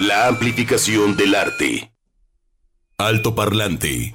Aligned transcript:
La 0.00 0.28
amplificación 0.28 1.14
del 1.14 1.34
arte. 1.34 1.92
Alto 2.96 3.34
parlante. 3.34 4.14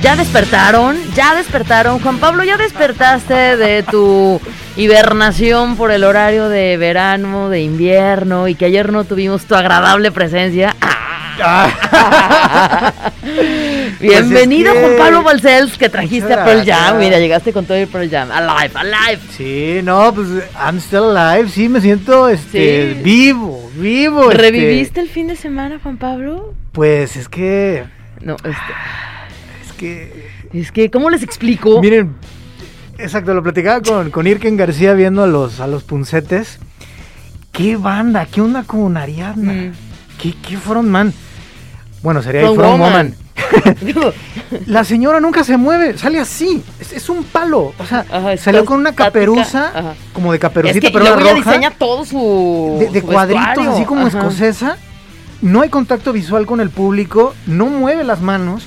Ya 0.00 0.14
despertaron, 0.14 0.96
ya 1.16 1.34
despertaron. 1.34 1.98
Juan 1.98 2.18
Pablo, 2.18 2.44
ya 2.44 2.56
despertaste 2.56 3.56
de 3.56 3.82
tu 3.82 4.40
hibernación 4.76 5.76
por 5.76 5.90
el 5.90 6.04
horario 6.04 6.48
de 6.48 6.76
verano, 6.76 7.48
de 7.48 7.62
invierno 7.62 8.46
y 8.46 8.54
que 8.54 8.66
ayer 8.66 8.92
no 8.92 9.02
tuvimos 9.02 9.46
tu 9.46 9.56
agradable 9.56 10.12
presencia. 10.12 10.76
Bienvenido 14.00 14.72
Pues 14.72 14.82
es 14.84 14.88
que- 14.90 14.96
Juan 14.96 14.98
Pablo 14.98 15.22
Balcells 15.24 15.78
que 15.78 15.88
trajiste 15.88 16.32
a 16.32 16.44
Pearl. 16.44 16.64
Jam. 16.64 16.98
Mira, 16.98 17.18
llegaste 17.18 17.52
con 17.52 17.64
todo 17.66 17.76
el 17.76 17.88
Pearl 17.88 18.08
Jam. 18.08 18.30
Alive, 18.30 18.72
alive. 18.74 19.20
Sí, 19.36 19.80
no, 19.82 20.14
pues 20.14 20.28
I'm 20.60 20.78
still 20.78 21.16
alive, 21.16 21.48
sí, 21.48 21.68
me 21.68 21.80
siento 21.80 22.28
este, 22.28 22.94
Sí. 22.94 23.00
vivo, 23.02 23.70
vivo. 23.76 24.30
este, 24.30 24.42
¿Reviviste 24.42 25.00
el 25.00 25.08
fin 25.08 25.26
de 25.26 25.36
semana, 25.36 25.80
Juan 25.82 25.96
Pablo? 25.96 26.54
Pues 26.72 27.16
es 27.16 27.28
que, 27.28 27.84
No, 28.20 28.34
este, 28.36 28.50
es 29.66 29.72
que, 29.76 30.28
es 30.52 30.72
que, 30.72 30.90
¿cómo 30.90 31.10
les 31.10 31.22
explico? 31.22 31.80
miren, 31.80 32.14
exacto, 32.98 33.34
lo 33.34 33.42
platicaba 33.42 33.80
con, 33.80 34.10
con 34.10 34.26
Irken 34.26 34.56
García 34.56 34.92
viendo 34.94 35.24
a 35.24 35.26
los, 35.26 35.58
a 35.60 35.66
los 35.66 35.82
puncetes. 35.84 36.58
¿Qué 37.52 37.76
banda? 37.76 38.26
¿Qué 38.26 38.40
onda 38.40 38.62
con 38.62 38.96
Ariadna? 38.96 39.52
Mm. 39.52 39.72
¿Qué, 40.22 40.34
qué 40.48 40.56
frontman? 40.56 41.12
Bueno, 42.02 42.22
sería 42.22 42.42
Front 42.42 42.54
el 42.58 42.60
front 42.64 42.80
woman. 42.80 42.92
woman. 42.92 44.12
La 44.66 44.84
señora 44.84 45.20
nunca 45.20 45.44
se 45.44 45.56
mueve, 45.56 45.96
sale 45.96 46.18
así, 46.18 46.62
es, 46.80 46.92
es 46.92 47.08
un 47.08 47.24
palo. 47.24 47.72
O 47.78 47.86
sea, 47.86 48.04
Ajá, 48.10 48.36
salió 48.36 48.64
con 48.64 48.78
una 48.80 48.94
caperuza, 48.94 49.94
como 50.12 50.32
de 50.32 50.36
es 50.36 50.40
caperucita, 50.42 50.80
que 50.86 50.92
pero 50.92 51.04
luego 51.04 51.20
ella 51.20 51.30
roja. 51.34 51.50
diseña 51.50 51.70
todo 51.72 52.04
su 52.04 52.76
de, 52.78 52.88
de 52.90 53.00
su 53.00 53.06
cuadritos, 53.06 53.44
vestuario. 53.46 53.72
así 53.72 53.84
como 53.84 54.06
Ajá. 54.06 54.18
escocesa. 54.18 54.76
No 55.40 55.60
hay 55.62 55.68
contacto 55.68 56.12
visual 56.12 56.46
con 56.46 56.60
el 56.60 56.70
público, 56.70 57.34
no 57.46 57.66
mueve 57.66 58.02
las 58.04 58.20
manos, 58.20 58.64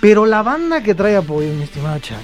pero 0.00 0.26
la 0.26 0.42
banda 0.42 0.82
que 0.82 0.94
trae 0.94 1.16
apoyo, 1.16 1.48
mi 1.54 1.62
estimado 1.62 1.98
Chuck, 2.00 2.16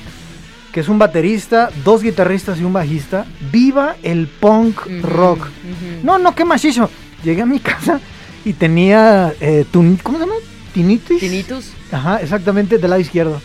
que 0.72 0.80
es 0.80 0.88
un 0.88 0.98
baterista, 0.98 1.70
dos 1.84 2.02
guitarristas 2.02 2.58
y 2.58 2.64
un 2.64 2.72
bajista, 2.72 3.24
viva 3.52 3.94
el 4.02 4.26
punk 4.26 4.80
Ujú, 4.86 5.06
rock. 5.06 5.38
ujú. 5.46 6.00
No, 6.02 6.18
no, 6.18 6.34
qué 6.34 6.44
macizo. 6.44 6.90
Llegué 7.22 7.42
a 7.42 7.46
mi 7.46 7.58
casa 7.60 8.00
y 8.44 8.52
tenía, 8.52 9.32
eh, 9.40 9.64
tun- 9.72 9.98
¿cómo 10.02 10.18
se 10.18 10.24
llama? 10.24 10.36
Tinitis. 10.72 11.20
Tinitus. 11.20 11.70
Ajá, 11.92 12.18
exactamente, 12.20 12.78
del 12.78 12.90
lado 12.90 13.00
izquierdo. 13.00 13.40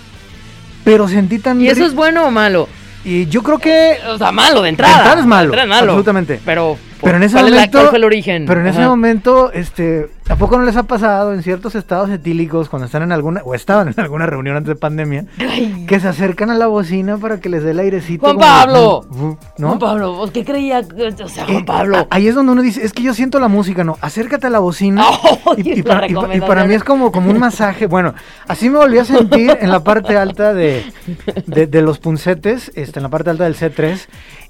Pero 0.84 1.08
sentí 1.08 1.40
tan... 1.40 1.62
¿Y 1.62 1.68
eso 1.68 1.86
es 1.86 1.94
bueno 1.94 2.26
o 2.26 2.32
malo? 2.32 2.68
Y 3.06 3.28
yo 3.28 3.44
creo 3.44 3.60
que... 3.60 3.98
O 4.10 4.18
sea, 4.18 4.32
malo 4.32 4.62
de 4.62 4.70
entrada. 4.70 4.94
De 4.94 5.00
entrada 5.00 5.22
es 5.22 5.26
malo, 5.28 5.52
De 5.52 5.58
entrada 5.58 5.64
es 5.64 5.70
malo. 5.70 5.92
absolutamente. 5.92 6.40
Pero, 6.44 6.78
Pero 7.02 7.18
en 7.18 7.24
ese 7.24 7.34
¿cuál 7.36 7.46
es 7.48 7.52
la- 7.52 7.58
momento- 7.58 7.78
¿cuál 7.80 7.90
fue 7.90 7.98
el 7.98 8.04
origen? 8.04 8.46
Pero 8.46 8.62
en 8.62 8.68
ese 8.68 8.82
momento, 8.86 9.52
este, 9.54 10.10
¿a 10.28 10.36
poco 10.36 10.58
no 10.58 10.66
les 10.66 10.76
ha 10.76 10.84
pasado 10.84 11.34
en 11.34 11.44
ciertos 11.44 11.76
estados 11.76 12.10
etílicos 12.10 12.68
cuando 12.70 12.88
están 12.88 13.04
en 13.04 13.12
alguna, 13.12 13.42
o 13.46 13.56
estaban 13.56 13.88
en 13.88 14.00
alguna 14.00 14.26
reunión 14.26 14.58
antes 14.58 14.70
de 14.70 14.76
pandemia, 14.76 15.26
Ay, 15.38 15.86
que 15.88 16.00
se 16.00 16.08
acercan 16.10 16.50
a 16.50 16.56
la 16.56 16.68
bocina 16.68 17.18
para 17.18 17.40
que 17.40 17.48
les 17.50 17.64
dé 17.64 17.72
el 17.72 17.80
airecito? 17.80 18.26
Juan 18.26 18.36
como 18.36 18.46
Pablo. 18.48 19.06
¿No? 19.58 19.68
Juan 19.70 19.80
Pablo, 19.80 20.14
¿vos 20.14 20.32
¿qué 20.32 20.44
creía? 20.44 20.80
O 20.82 21.28
sea, 21.30 21.46
Juan 21.46 21.58
Eh, 21.58 21.64
Pablo. 21.66 22.08
Ahí 22.10 22.28
es 22.28 22.36
donde 22.36 22.52
uno 22.52 22.62
dice, 22.62 22.84
es 22.84 22.92
que 22.94 23.04
yo 23.04 23.14
siento 23.14 23.40
la 23.40 23.48
música, 23.48 23.84
no, 23.84 23.98
acércate 24.02 24.48
a 24.48 24.50
la 24.50 24.60
bocina. 24.60 25.04
Ay, 25.06 25.64
y, 25.78 25.82
para, 25.84 26.06
y 26.08 26.14
pa- 26.14 26.36
y 26.36 26.42
para 26.42 26.64
recomendación. 26.64 26.68
mí 26.68 26.74
es 26.76 26.84
como, 26.84 27.12
como 27.12 27.32
un 27.32 27.40
masaje. 27.40 27.86
Bueno, 27.86 28.14
así 28.48 28.70
me 28.70 28.78
volví 28.78 28.98
a 28.98 29.06
sentir 29.06 29.58
en 29.62 29.70
la 29.72 29.84
parte 29.84 30.18
alta 30.18 30.54
de, 30.54 30.84
de- 31.46 31.68
de 31.68 31.82
los 31.82 32.00
puncetes, 32.00 32.72
este, 32.76 33.00
en 33.00 33.04
la 33.04 33.10
parte 33.10 33.30
alta 33.30 33.46
del 33.46 33.56
C3. 33.56 34.08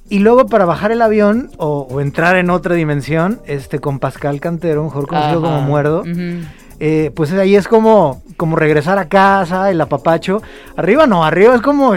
Y 0.09 0.19
luego 0.19 0.47
para 0.47 0.65
bajar 0.65 0.91
el 0.91 1.01
avión 1.01 1.51
o, 1.57 1.87
o 1.89 2.01
entrar 2.01 2.35
en 2.35 2.49
otra 2.49 2.75
dimensión, 2.75 3.41
este, 3.45 3.79
con 3.79 3.99
Pascal 3.99 4.39
Cantero, 4.39 4.83
mejor 4.83 5.07
conocido 5.07 5.39
Ajá. 5.45 5.55
como 5.55 5.61
Muerdo, 5.61 6.03
eh, 6.79 7.11
pues 7.13 7.31
ahí 7.33 7.55
es 7.55 7.67
como, 7.67 8.23
como 8.37 8.55
regresar 8.55 8.97
a 8.97 9.07
casa, 9.07 9.69
el 9.69 9.79
apapacho. 9.81 10.41
Arriba 10.77 11.05
no, 11.05 11.23
arriba 11.23 11.53
es 11.53 11.61
como... 11.61 11.93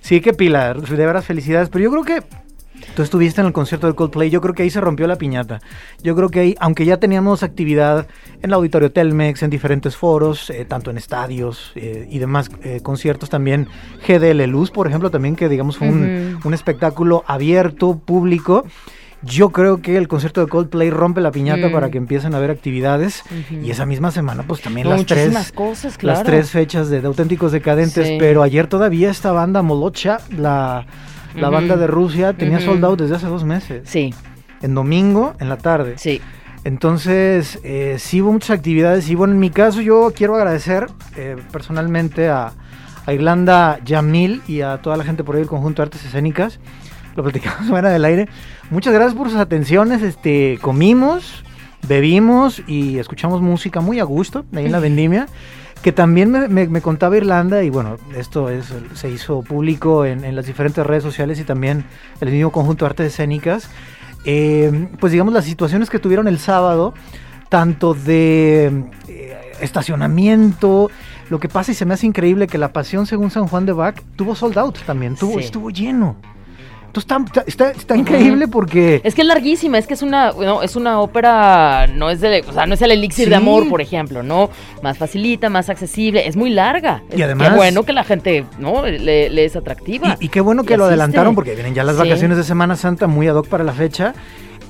Sí, 0.00 0.20
qué 0.20 0.32
pila, 0.32 0.74
de 0.74 1.06
veras 1.06 1.24
felicidades. 1.24 1.68
Pero 1.68 1.84
yo 1.84 1.90
creo 1.90 2.04
que 2.04 2.26
tú 2.96 3.02
estuviste 3.02 3.42
en 3.42 3.46
el 3.46 3.52
concierto 3.52 3.86
de 3.86 3.92
Coldplay, 3.94 4.30
yo 4.30 4.40
creo 4.40 4.54
que 4.54 4.62
ahí 4.62 4.70
se 4.70 4.80
rompió 4.80 5.06
la 5.06 5.16
piñata. 5.16 5.60
Yo 6.02 6.16
creo 6.16 6.30
que 6.30 6.40
ahí, 6.40 6.54
aunque 6.58 6.86
ya 6.86 6.96
teníamos 6.96 7.42
actividad 7.42 8.08
en 8.38 8.46
el 8.50 8.54
Auditorio 8.54 8.90
Telmex, 8.90 9.42
en 9.42 9.50
diferentes 9.50 9.94
foros, 9.96 10.48
eh, 10.48 10.64
tanto 10.64 10.90
en 10.90 10.96
estadios 10.96 11.72
eh, 11.76 12.08
y 12.10 12.18
demás 12.18 12.50
eh, 12.64 12.80
conciertos 12.82 13.28
también, 13.28 13.68
GDL 14.08 14.46
Luz, 14.46 14.70
por 14.70 14.86
ejemplo, 14.88 15.10
también 15.10 15.36
que 15.36 15.48
digamos 15.50 15.76
fue 15.76 15.88
un, 15.88 16.54
espectáculo 16.54 17.22
abierto, 17.26 17.98
público. 17.98 18.64
Yo 19.22 19.50
creo 19.50 19.82
que 19.82 19.98
el 19.98 20.08
concierto 20.08 20.40
de 20.40 20.46
Coldplay 20.46 20.88
rompe 20.90 21.20
la 21.20 21.30
piñata 21.32 21.68
Mm. 21.68 21.72
para 21.72 21.90
que 21.90 21.98
empiecen 21.98 22.32
a 22.32 22.38
haber 22.38 22.50
actividades. 22.50 23.24
Y 23.50 23.70
esa 23.70 23.84
misma 23.84 24.10
semana, 24.10 24.44
pues 24.46 24.62
también 24.62 24.88
No, 24.88 24.94
las 24.94 25.04
tres 25.04 25.18
muchísimas 25.32 25.52
cosas, 25.52 25.98
claro. 25.98 26.18
las 26.18 26.26
tres 26.26 26.50
fechas 26.50 26.88
de, 26.88 27.02
de 27.02 27.06
auténticos 27.06 27.52
decadentes, 27.52 28.06
Sí. 28.06 28.16
pero 28.18 28.42
ayer 28.42 28.68
todavía 28.68 29.10
esta 29.10 29.32
banda 29.32 29.60
Molocha, 29.60 30.18
la, 30.30 30.86
la 31.36 31.50
banda 31.50 31.76
de 31.76 31.86
Rusia, 31.86 32.32
tenía 32.32 32.56
Ujú. 32.58 32.66
sold 32.66 32.84
out 32.84 33.00
desde 33.00 33.16
hace 33.16 33.26
dos 33.26 33.44
meses. 33.44 33.82
Sí, 33.88 34.12
En 34.62 34.74
domingo, 34.74 35.34
en 35.40 35.48
la 35.48 35.56
tarde. 35.58 35.94
sí. 35.96 36.20
Entonces, 36.64 37.60
eh, 37.62 37.94
sí 38.00 38.20
hubo 38.20 38.32
muchas 38.32 38.50
actividades 38.50 39.08
y 39.08 39.14
bueno, 39.14 39.34
en 39.34 39.38
mi 39.38 39.50
caso 39.50 39.80
yo 39.80 40.12
quiero 40.16 40.34
agradecer 40.34 40.88
eh, 41.16 41.36
personalmente 41.52 42.28
a, 42.28 42.54
a 43.06 43.12
Irlanda 43.12 43.78
Yamil 43.84 44.42
y 44.48 44.62
a 44.62 44.78
toda 44.78 44.96
la 44.96 45.04
gente 45.04 45.22
por 45.22 45.36
ahí 45.36 45.42
del 45.42 45.48
conjunto 45.48 45.80
de 45.82 45.84
artes 45.86 46.04
escénicas. 46.04 46.58
Lo 47.14 47.22
platicamos 47.22 47.66
fuera 47.68 47.90
del 47.90 48.04
aire. 48.04 48.28
Muchas 48.70 48.92
gracias 48.92 49.14
por 49.14 49.30
sus 49.30 49.38
atenciones. 49.38 50.02
Este, 50.02 50.58
comimos, 50.60 51.44
bebimos 51.86 52.60
y 52.66 52.98
escuchamos 52.98 53.40
música 53.42 53.80
muy 53.80 54.00
a 54.00 54.04
gusto 54.04 54.44
ahí 54.52 54.66
en 54.66 54.72
la 54.72 54.80
vendimia. 54.80 55.26
Que 55.86 55.92
también 55.92 56.32
me, 56.32 56.48
me- 56.48 56.66
me 56.66 56.80
contaba 56.80 57.16
Irlanda, 57.16 57.62
y 57.62 57.70
bueno, 57.70 57.96
esto 58.16 58.50
es, 58.50 58.74
se 58.94 59.08
hizo 59.08 59.42
público 59.42 60.04
en, 60.04 60.24
en 60.24 60.34
las 60.34 60.44
diferentes 60.46 60.84
redes 60.84 61.04
sociales 61.04 61.38
y 61.38 61.44
también 61.44 61.84
el 62.20 62.32
mismo 62.32 62.50
conjunto 62.50 62.84
de 62.84 62.88
artes 62.88 63.06
escénicas. 63.12 63.70
Eh, 64.24 64.88
pues 64.98 65.12
digamos 65.12 65.32
las 65.32 65.44
situaciones 65.44 65.88
que 65.88 66.00
tuvieron 66.00 66.26
el 66.26 66.40
sábado, 66.40 66.92
tanto 67.48 67.94
de 67.94 68.82
eh, 69.06 69.36
estacionamiento, 69.60 70.90
lo 71.30 71.38
que 71.38 71.48
pasa 71.48 71.70
y 71.70 71.76
se 71.76 71.84
me 71.84 71.94
hace 71.94 72.06
increíble 72.06 72.48
que 72.48 72.58
la 72.58 72.72
Pasión 72.72 73.06
según 73.06 73.30
San 73.30 73.46
Juan 73.46 73.64
de 73.64 73.72
Bac 73.72 74.02
tuvo 74.16 74.34
sold 74.34 74.58
out 74.58 74.78
también, 74.86 75.14
tuvo, 75.14 75.34
Sí. 75.38 75.44
estuvo 75.44 75.70
lleno. 75.70 76.16
Entonces 77.00 77.22
está, 77.26 77.42
está, 77.46 77.70
está 77.70 77.96
increíble 77.96 78.48
porque... 78.48 79.00
Es 79.04 79.14
que 79.14 79.22
es 79.22 79.26
larguísima, 79.28 79.78
es 79.78 79.86
que 79.86 79.94
es 79.94 80.02
una, 80.02 80.32
no, 80.32 80.62
es 80.62 80.76
una 80.76 81.00
ópera, 81.00 81.86
no 81.86 82.10
es 82.10 82.20
de, 82.20 82.44
o 82.48 82.52
sea, 82.52 82.66
no 82.66 82.74
es 82.74 82.82
el 82.82 82.90
elixir 82.92 83.24
Sí. 83.26 83.30
de 83.30 83.36
amor, 83.36 83.68
por 83.68 83.80
ejemplo, 83.80 84.22
¿no? 84.22 84.50
Más 84.82 84.98
facilita, 84.98 85.48
más 85.50 85.68
accesible, 85.68 86.26
es 86.28 86.36
muy 86.36 86.50
larga. 86.50 87.02
Y 87.16 87.22
además- 87.22 87.50
Qué 87.50 87.54
bueno 87.56 87.82
que 87.84 87.92
la 87.92 88.04
gente, 88.04 88.44
¿no? 88.58 88.84
Le, 88.86 89.30
le 89.30 89.44
es 89.44 89.56
atractiva. 89.56 90.16
Y, 90.20 90.26
y 90.26 90.28
qué 90.28 90.40
bueno 90.40 90.64
que 90.64 90.76
lo 90.76 90.84
asiste. 90.84 90.94
adelantaron 91.00 91.34
porque 91.34 91.54
vienen 91.54 91.74
ya 91.74 91.84
las 91.84 91.96
Sí. 91.96 92.02
vacaciones 92.02 92.36
de 92.36 92.44
Semana 92.44 92.76
Santa 92.76 93.06
muy 93.06 93.28
ad 93.28 93.34
hoc 93.36 93.48
para 93.48 93.64
la 93.64 93.72
fecha 93.72 94.14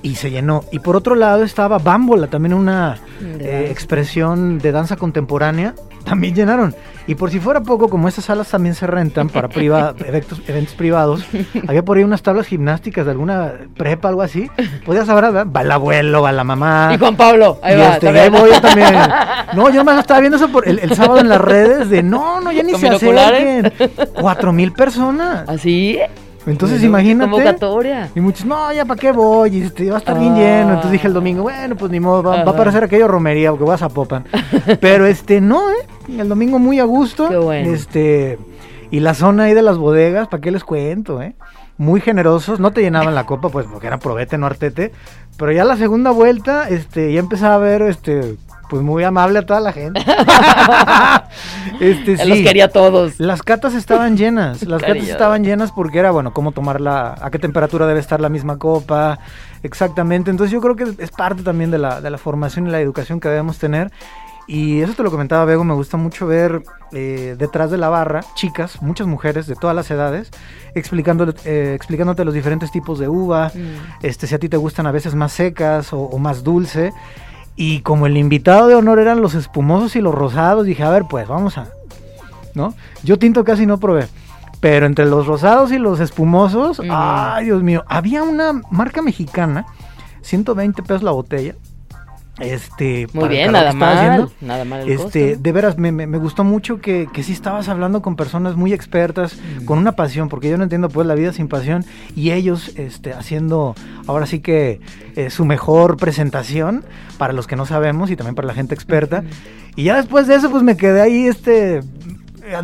y 0.02 0.14
se 0.16 0.30
llenó. 0.30 0.64
Y 0.72 0.78
por 0.78 0.94
otro 0.96 1.14
lado 1.14 1.42
estaba 1.44 1.78
Bambola, 1.78 2.26
también 2.28 2.54
una 2.54 2.98
eh, 3.40 3.68
expresión 3.70 4.58
de 4.58 4.72
danza 4.72 4.96
contemporánea, 4.96 5.74
también 6.04 6.34
llenaron. 6.34 6.74
Y 7.08 7.14
por 7.14 7.30
si 7.30 7.38
fuera 7.38 7.60
poco, 7.60 7.88
como 7.88 8.08
estas 8.08 8.24
salas 8.24 8.48
también 8.48 8.74
se 8.74 8.86
rentan 8.86 9.28
para 9.28 9.48
priva- 9.48 9.94
eventos, 10.04 10.40
eventos 10.48 10.74
privados, 10.74 11.24
había 11.68 11.84
por 11.84 11.96
ahí 11.98 12.02
unas 12.04 12.20
tablas 12.22 12.46
gimnásticas 12.46 13.04
de 13.04 13.12
alguna 13.12 13.52
prepa, 13.76 14.08
algo 14.08 14.22
así. 14.22 14.50
Podías 14.84 15.06
saber, 15.06 15.24
¿verdad? 15.24 15.46
va 15.54 15.62
el 15.62 15.70
abuelo, 15.70 16.22
va 16.22 16.32
la 16.32 16.42
mamá. 16.44 16.90
Y 16.92 16.98
Juan 16.98 17.16
Pablo, 17.16 17.60
ahí 17.62 17.74
Y 17.74 17.78
va. 17.78 17.88
este, 17.94 18.08
ahí 18.08 18.28
voy 18.28 18.50
yo 18.50 18.60
también. 18.60 18.94
No, 19.54 19.70
yo 19.70 19.84
más 19.84 20.00
estaba 20.00 20.18
viendo 20.20 20.36
eso 20.36 20.48
por 20.48 20.66
el, 20.68 20.80
el 20.80 20.94
sábado 20.96 21.18
en 21.20 21.28
las 21.28 21.40
redes 21.40 21.88
de 21.88 22.02
no, 22.02 22.40
no, 22.40 22.50
ya 22.52 22.62
ni 22.64 22.72
¿Con 22.72 22.80
se 22.80 22.88
acerquen. 22.88 23.72
Cuatro 24.12 24.52
mil 24.52 24.72
personas. 24.72 25.48
¿Así? 25.48 25.98
Entonces 26.46 26.78
Bueno, 26.80 26.98
imagínate. 26.98 27.30
Convocatoria. 27.30 28.10
Y 28.14 28.20
muchos, 28.20 28.44
no, 28.46 28.72
ya 28.72 28.84
para 28.84 28.98
qué 29.00 29.12
voy, 29.12 29.56
y 29.56 29.62
este, 29.62 29.90
va 29.90 29.96
a 29.96 29.98
estar 29.98 30.18
bien 30.18 30.32
Ah. 30.34 30.36
lleno. 30.36 30.68
Entonces 30.70 30.92
dije 30.92 31.06
el 31.08 31.12
domingo, 31.14 31.42
bueno, 31.42 31.76
pues 31.76 31.90
ni 31.90 31.98
modo, 32.00 32.22
va, 32.22 32.44
va 32.44 32.52
a 32.52 32.56
parecer 32.56 32.84
aquello 32.84 33.08
romería, 33.08 33.50
porque 33.50 33.64
voy 33.64 33.74
a 33.74 33.78
Zapopan. 33.78 34.24
Pero 34.80 35.06
este, 35.06 35.40
no, 35.40 35.70
¿eh? 35.70 35.74
El 36.18 36.28
domingo 36.28 36.58
muy 36.58 36.78
a 36.78 36.84
gusto. 36.84 37.28
Qué 37.28 37.36
bueno. 37.36 37.72
Este, 37.72 38.38
y 38.90 39.00
la 39.00 39.14
zona 39.14 39.44
ahí 39.44 39.54
de 39.54 39.62
las 39.62 39.76
bodegas, 39.76 40.28
¿para 40.28 40.40
qué 40.40 40.50
les 40.52 40.62
cuento, 40.64 41.20
eh? 41.20 41.34
Muy 41.78 42.00
generosos, 42.00 42.58
no 42.60 42.70
te 42.70 42.80
llenaban 42.80 43.14
la 43.14 43.26
copa, 43.26 43.50
pues 43.50 43.66
porque 43.70 43.88
era 43.88 43.98
probete, 43.98 44.38
no 44.38 44.46
artete. 44.46 44.92
Pero 45.36 45.52
ya 45.52 45.64
la 45.64 45.76
segunda 45.76 46.10
vuelta, 46.10 46.68
este, 46.70 47.12
ya 47.12 47.20
empezaba 47.20 47.56
a 47.56 47.58
ver, 47.58 47.82
este, 47.82 48.36
pues 48.68 48.82
muy 48.82 49.04
amable 49.04 49.38
a 49.38 49.46
toda 49.46 49.60
la 49.60 49.72
gente. 49.72 50.00
este, 51.80 52.12
Él 52.22 52.28
los 52.28 52.38
sí. 52.38 52.44
quería 52.44 52.66
a 52.66 52.68
todos. 52.68 53.18
Las 53.20 53.42
catas 53.42 53.74
estaban 53.74 54.16
llenas, 54.16 54.62
las 54.62 54.82
catas 54.82 55.08
estaban 55.08 55.44
llenas 55.44 55.72
porque 55.72 55.98
era, 55.98 56.10
bueno, 56.10 56.32
cómo 56.32 56.52
tomarla, 56.52 57.14
a 57.20 57.30
qué 57.30 57.38
temperatura 57.38 57.86
debe 57.86 58.00
estar 58.00 58.20
la 58.20 58.28
misma 58.28 58.58
copa, 58.58 59.18
exactamente. 59.62 60.30
Entonces 60.30 60.52
yo 60.52 60.60
creo 60.60 60.76
que 60.76 61.02
es 61.02 61.10
parte 61.10 61.42
también 61.42 61.70
de 61.70 61.78
la, 61.78 62.00
de 62.00 62.10
la 62.10 62.18
formación 62.18 62.66
y 62.66 62.70
la 62.70 62.80
educación 62.80 63.20
que 63.20 63.28
debemos 63.28 63.58
tener. 63.58 63.90
Y 64.48 64.80
eso 64.80 64.92
te 64.94 65.02
lo 65.02 65.10
comentaba 65.10 65.44
Bego, 65.44 65.64
me 65.64 65.74
gusta 65.74 65.96
mucho 65.96 66.24
ver 66.28 66.62
eh, 66.92 67.34
detrás 67.36 67.68
de 67.72 67.78
la 67.78 67.88
barra 67.88 68.20
chicas, 68.36 68.80
muchas 68.80 69.08
mujeres 69.08 69.48
de 69.48 69.56
todas 69.56 69.74
las 69.74 69.90
edades, 69.90 70.30
explicando, 70.76 71.34
eh, 71.44 71.72
explicándote 71.74 72.24
los 72.24 72.32
diferentes 72.32 72.70
tipos 72.70 73.00
de 73.00 73.08
uva, 73.08 73.50
Mm. 73.52 74.04
este, 74.06 74.28
si 74.28 74.36
a 74.36 74.38
ti 74.38 74.48
te 74.48 74.56
gustan 74.56 74.86
a 74.86 74.92
veces 74.92 75.16
más 75.16 75.32
secas 75.32 75.92
o, 75.92 75.98
o 75.98 76.18
más 76.18 76.44
dulce. 76.44 76.92
Y 77.56 77.80
como 77.80 78.06
el 78.06 78.16
invitado 78.18 78.68
de 78.68 78.74
honor 78.74 78.98
eran 78.98 79.22
los 79.22 79.34
espumosos 79.34 79.96
y 79.96 80.00
los 80.00 80.14
rosados, 80.14 80.66
dije, 80.66 80.82
a 80.82 80.90
ver, 80.90 81.04
pues 81.08 81.26
vamos 81.26 81.56
a... 81.58 81.68
¿No? 82.54 82.74
Yo 83.02 83.18
tinto 83.18 83.44
casi 83.44 83.66
no 83.66 83.78
probé. 83.78 84.06
Pero 84.60 84.86
entre 84.86 85.06
los 85.06 85.26
rosados 85.26 85.72
y 85.72 85.78
los 85.78 86.00
espumosos, 86.00 86.78
Ujú. 86.78 86.88
ay 86.90 87.46
Dios 87.46 87.62
mío, 87.62 87.84
había 87.88 88.22
una 88.22 88.52
marca 88.70 89.02
mexicana, 89.02 89.66
120 90.22 90.82
pesos 90.82 91.02
la 91.02 91.10
botella. 91.10 91.54
Este, 92.38 93.06
Muy 93.14 93.28
bien, 93.28 93.52
nada 93.52 93.72
mal. 93.72 94.28
Nada 94.42 94.64
mal 94.66 94.80
Este, 94.88 95.30
costo. 95.30 95.42
de 95.42 95.52
veras, 95.52 95.78
me, 95.78 95.90
me- 95.90 96.06
me 96.06 96.18
gustó 96.18 96.44
mucho 96.44 96.80
que, 96.80 97.08
que 97.12 97.22
sí 97.22 97.32
estabas 97.32 97.68
hablando 97.70 98.02
con 98.02 98.14
personas 98.14 98.56
muy 98.56 98.72
expertas, 98.74 99.36
Mm. 99.60 99.64
con 99.64 99.78
una 99.78 99.92
pasión, 99.92 100.28
porque 100.28 100.50
yo 100.50 100.58
no 100.58 100.64
entiendo 100.64 100.88
pues 100.90 101.06
la 101.06 101.14
vida 101.14 101.32
sin 101.32 101.48
pasión, 101.48 101.84
y 102.14 102.32
ellos 102.32 102.72
este, 102.76 103.14
haciendo 103.14 103.74
ahora 104.06 104.26
sí 104.26 104.40
que 104.40 104.80
eh, 105.16 105.30
su 105.30 105.46
mejor 105.46 105.96
presentación 105.96 106.84
para 107.16 107.32
los 107.32 107.46
que 107.46 107.56
no 107.56 107.64
sabemos 107.64 108.10
y 108.10 108.16
también 108.16 108.34
para 108.34 108.48
la 108.48 108.54
gente 108.54 108.74
experta. 108.74 109.24
Y 109.74 109.84
ya 109.84 109.96
después 109.96 110.26
de 110.26 110.34
eso, 110.34 110.50
pues 110.50 110.62
me 110.62 110.76
quedé 110.76 111.00
ahí 111.00 111.26
este 111.26 111.80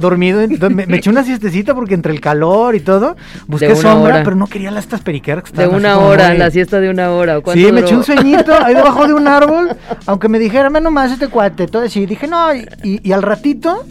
dormido, 0.00 0.40
entonces 0.40 0.74
me, 0.76 0.86
me 0.86 0.96
eché 0.98 1.10
una 1.10 1.24
siestecita 1.24 1.74
porque 1.74 1.94
entre 1.94 2.12
el 2.12 2.20
calor 2.20 2.74
y 2.74 2.80
todo, 2.80 3.16
busqué 3.46 3.74
sombra, 3.76 4.14
hora. 4.16 4.22
pero 4.24 4.36
no 4.36 4.46
quería 4.46 4.70
las 4.70 4.84
estas 4.84 5.00
periqueras 5.00 5.44
que 5.44 5.50
De 5.52 5.62
estaban 5.64 5.78
una 5.80 5.98
hora, 5.98 6.28
muy- 6.30 6.38
la 6.38 6.50
siesta 6.50 6.80
de 6.80 6.90
una 6.90 7.10
hora. 7.10 7.38
¿o 7.38 7.52
Sí, 7.52 7.70
me 7.72 7.80
eché 7.80 7.94
un 7.96 8.04
sueñito 8.04 8.52
ahí 8.54 8.74
debajo 8.74 9.06
de 9.06 9.14
un 9.14 9.26
árbol, 9.28 9.68
aunque 10.06 10.28
me 10.28 10.38
dijera, 10.38 10.70
menos 10.70 10.92
más 10.92 11.12
este 11.12 11.28
cuate, 11.28 11.66
todo 11.66 11.82
así. 11.82 12.06
Dije, 12.06 12.26
no, 12.28 12.54
y, 12.54 12.66
y 13.02 13.12
al 13.12 13.22
ratito, 13.22 13.84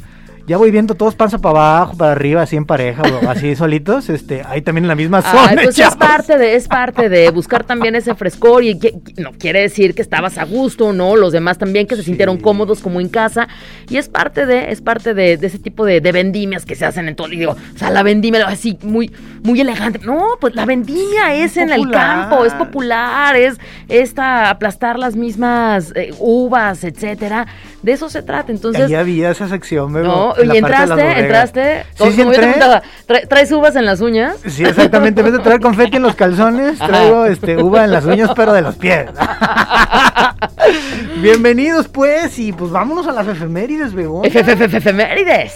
ya 0.48 0.58
voy 0.58 0.72
viendo 0.72 0.96
todos 0.96 1.16
panza 1.16 1.38
para 1.40 1.52
abajo, 1.78 1.98
para 1.98 2.12
arriba, 2.14 2.42
así 2.42 2.56
en 2.56 2.66
pareja, 2.66 3.02
o 3.24 3.30
así 3.30 3.56
solitos, 3.56 4.10
este, 4.10 4.44
ahí 4.46 4.62
también 4.62 4.86
en 4.86 4.90
la 4.90 4.96
misma 4.96 5.22
zona. 5.22 5.48
Ay, 5.50 5.58
pues 5.64 5.78
es 5.80 5.96
parte 5.96 6.38
de, 6.38 6.56
es 6.56 6.68
parte 6.68 7.10
de 7.10 7.30
buscar 7.32 7.64
también 7.64 7.96
ese 7.96 8.16
frescor 8.16 8.64
y 8.64 8.78
que- 8.80 8.94
no 9.18 9.32
quiere 9.34 9.62
decir 9.62 9.94
que 9.96 10.02
estabas 10.02 10.38
a 10.38 10.44
gusto, 10.46 10.94
¿no? 10.94 11.16
Los 11.16 11.32
demás 11.34 11.58
también 11.58 11.88
que 11.88 11.96
se 11.96 12.04
sintieron 12.04 12.38
cómodos 12.38 12.80
como 12.82 13.00
en 13.02 13.10
casa 13.10 13.48
y 13.90 13.98
es 13.98 14.10
parte 14.10 14.46
de, 14.46 14.72
es 14.72 14.82
parte 14.82 15.14
de, 15.14 15.38
de 15.38 15.48
ese 15.48 15.60
tipo 15.60 15.86
de, 15.86 16.02
de 16.02 16.12
vendimias 16.12 16.66
que 16.66 16.76
se 16.76 16.86
hacen 16.86 17.08
en 17.08 17.16
todo, 17.16 17.28
y 17.32 17.38
digo, 17.38 17.52
o 17.76 17.78
sea, 17.78 17.90
la 17.90 18.04
vendimia 18.04 18.48
así 18.48 18.78
muy, 18.84 19.12
muy 19.44 19.62
elegante. 19.62 20.00
No, 20.04 20.26
pues 20.40 20.56
la 20.56 20.66
vendimia 20.66 21.34
es 21.36 21.58
en 21.58 21.72
el 21.72 21.90
campo, 21.92 22.46
es 22.46 22.54
popular, 22.54 23.36
es 23.36 23.58
esta 23.90 24.50
aplastar 24.50 24.98
las 25.00 25.16
mismas 25.16 25.92
eh, 25.96 26.14
uvas, 26.20 26.84
etcétera. 26.84 27.48
De 27.82 27.92
eso 27.94 28.10
se 28.10 28.22
trata. 28.22 28.52
Entonces, 28.52 28.86
Ahí 28.86 28.96
había 28.96 29.32
esa 29.32 29.48
sección, 29.48 29.92
Bebo, 29.94 30.08
no, 30.08 30.31
y 30.32 30.36
parte 30.36 30.44
de 30.44 30.62
las 30.62 30.82
entraste, 31.00 31.20
entraste, 31.20 31.84
Sí, 31.92 31.98
como- 31.98 32.12
sí 32.12 32.18
como 32.18 32.32
yo 32.34 32.40
te 32.40 32.46
entré. 32.46 32.60
preguntaba, 32.62 32.82
¿tra- 33.08 33.28
¿traes 33.28 33.52
uvas 33.52 33.76
en 33.76 33.86
las 33.86 34.02
uñas? 34.02 34.36
Sí, 34.48 34.64
exactamente. 34.64 35.22
En 35.22 35.26
vez 35.26 35.34
de 35.34 35.40
traer 35.44 35.60
confeti 35.62 35.98
en 35.98 36.04
los 36.04 36.16
calzones, 36.16 36.80
traigo 36.80 37.26
este, 37.26 37.62
uva 37.62 37.84
en 37.86 37.92
las 37.92 38.06
uñas, 38.06 38.32
pero 38.36 38.54
de 38.54 38.62
los 38.62 38.76
pies. 38.76 39.06
Bienvenidos, 41.22 41.88
pues, 41.88 42.38
y 42.40 42.52
pues 42.54 42.72
vámonos 42.72 43.08
a 43.08 43.12
las 43.12 43.28
efemérides, 43.28 43.94
Bebo. 43.94 44.24
Efemérides. 44.24 45.54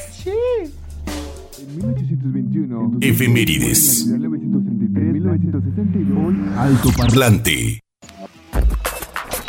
En 1.57 1.75
1821. 1.77 2.97
Efemérides. 3.01 4.05
En 4.07 4.21
1933, 4.21 5.13
1962. 5.13 6.33
Alto 6.57 6.89
parlante. 6.97 7.79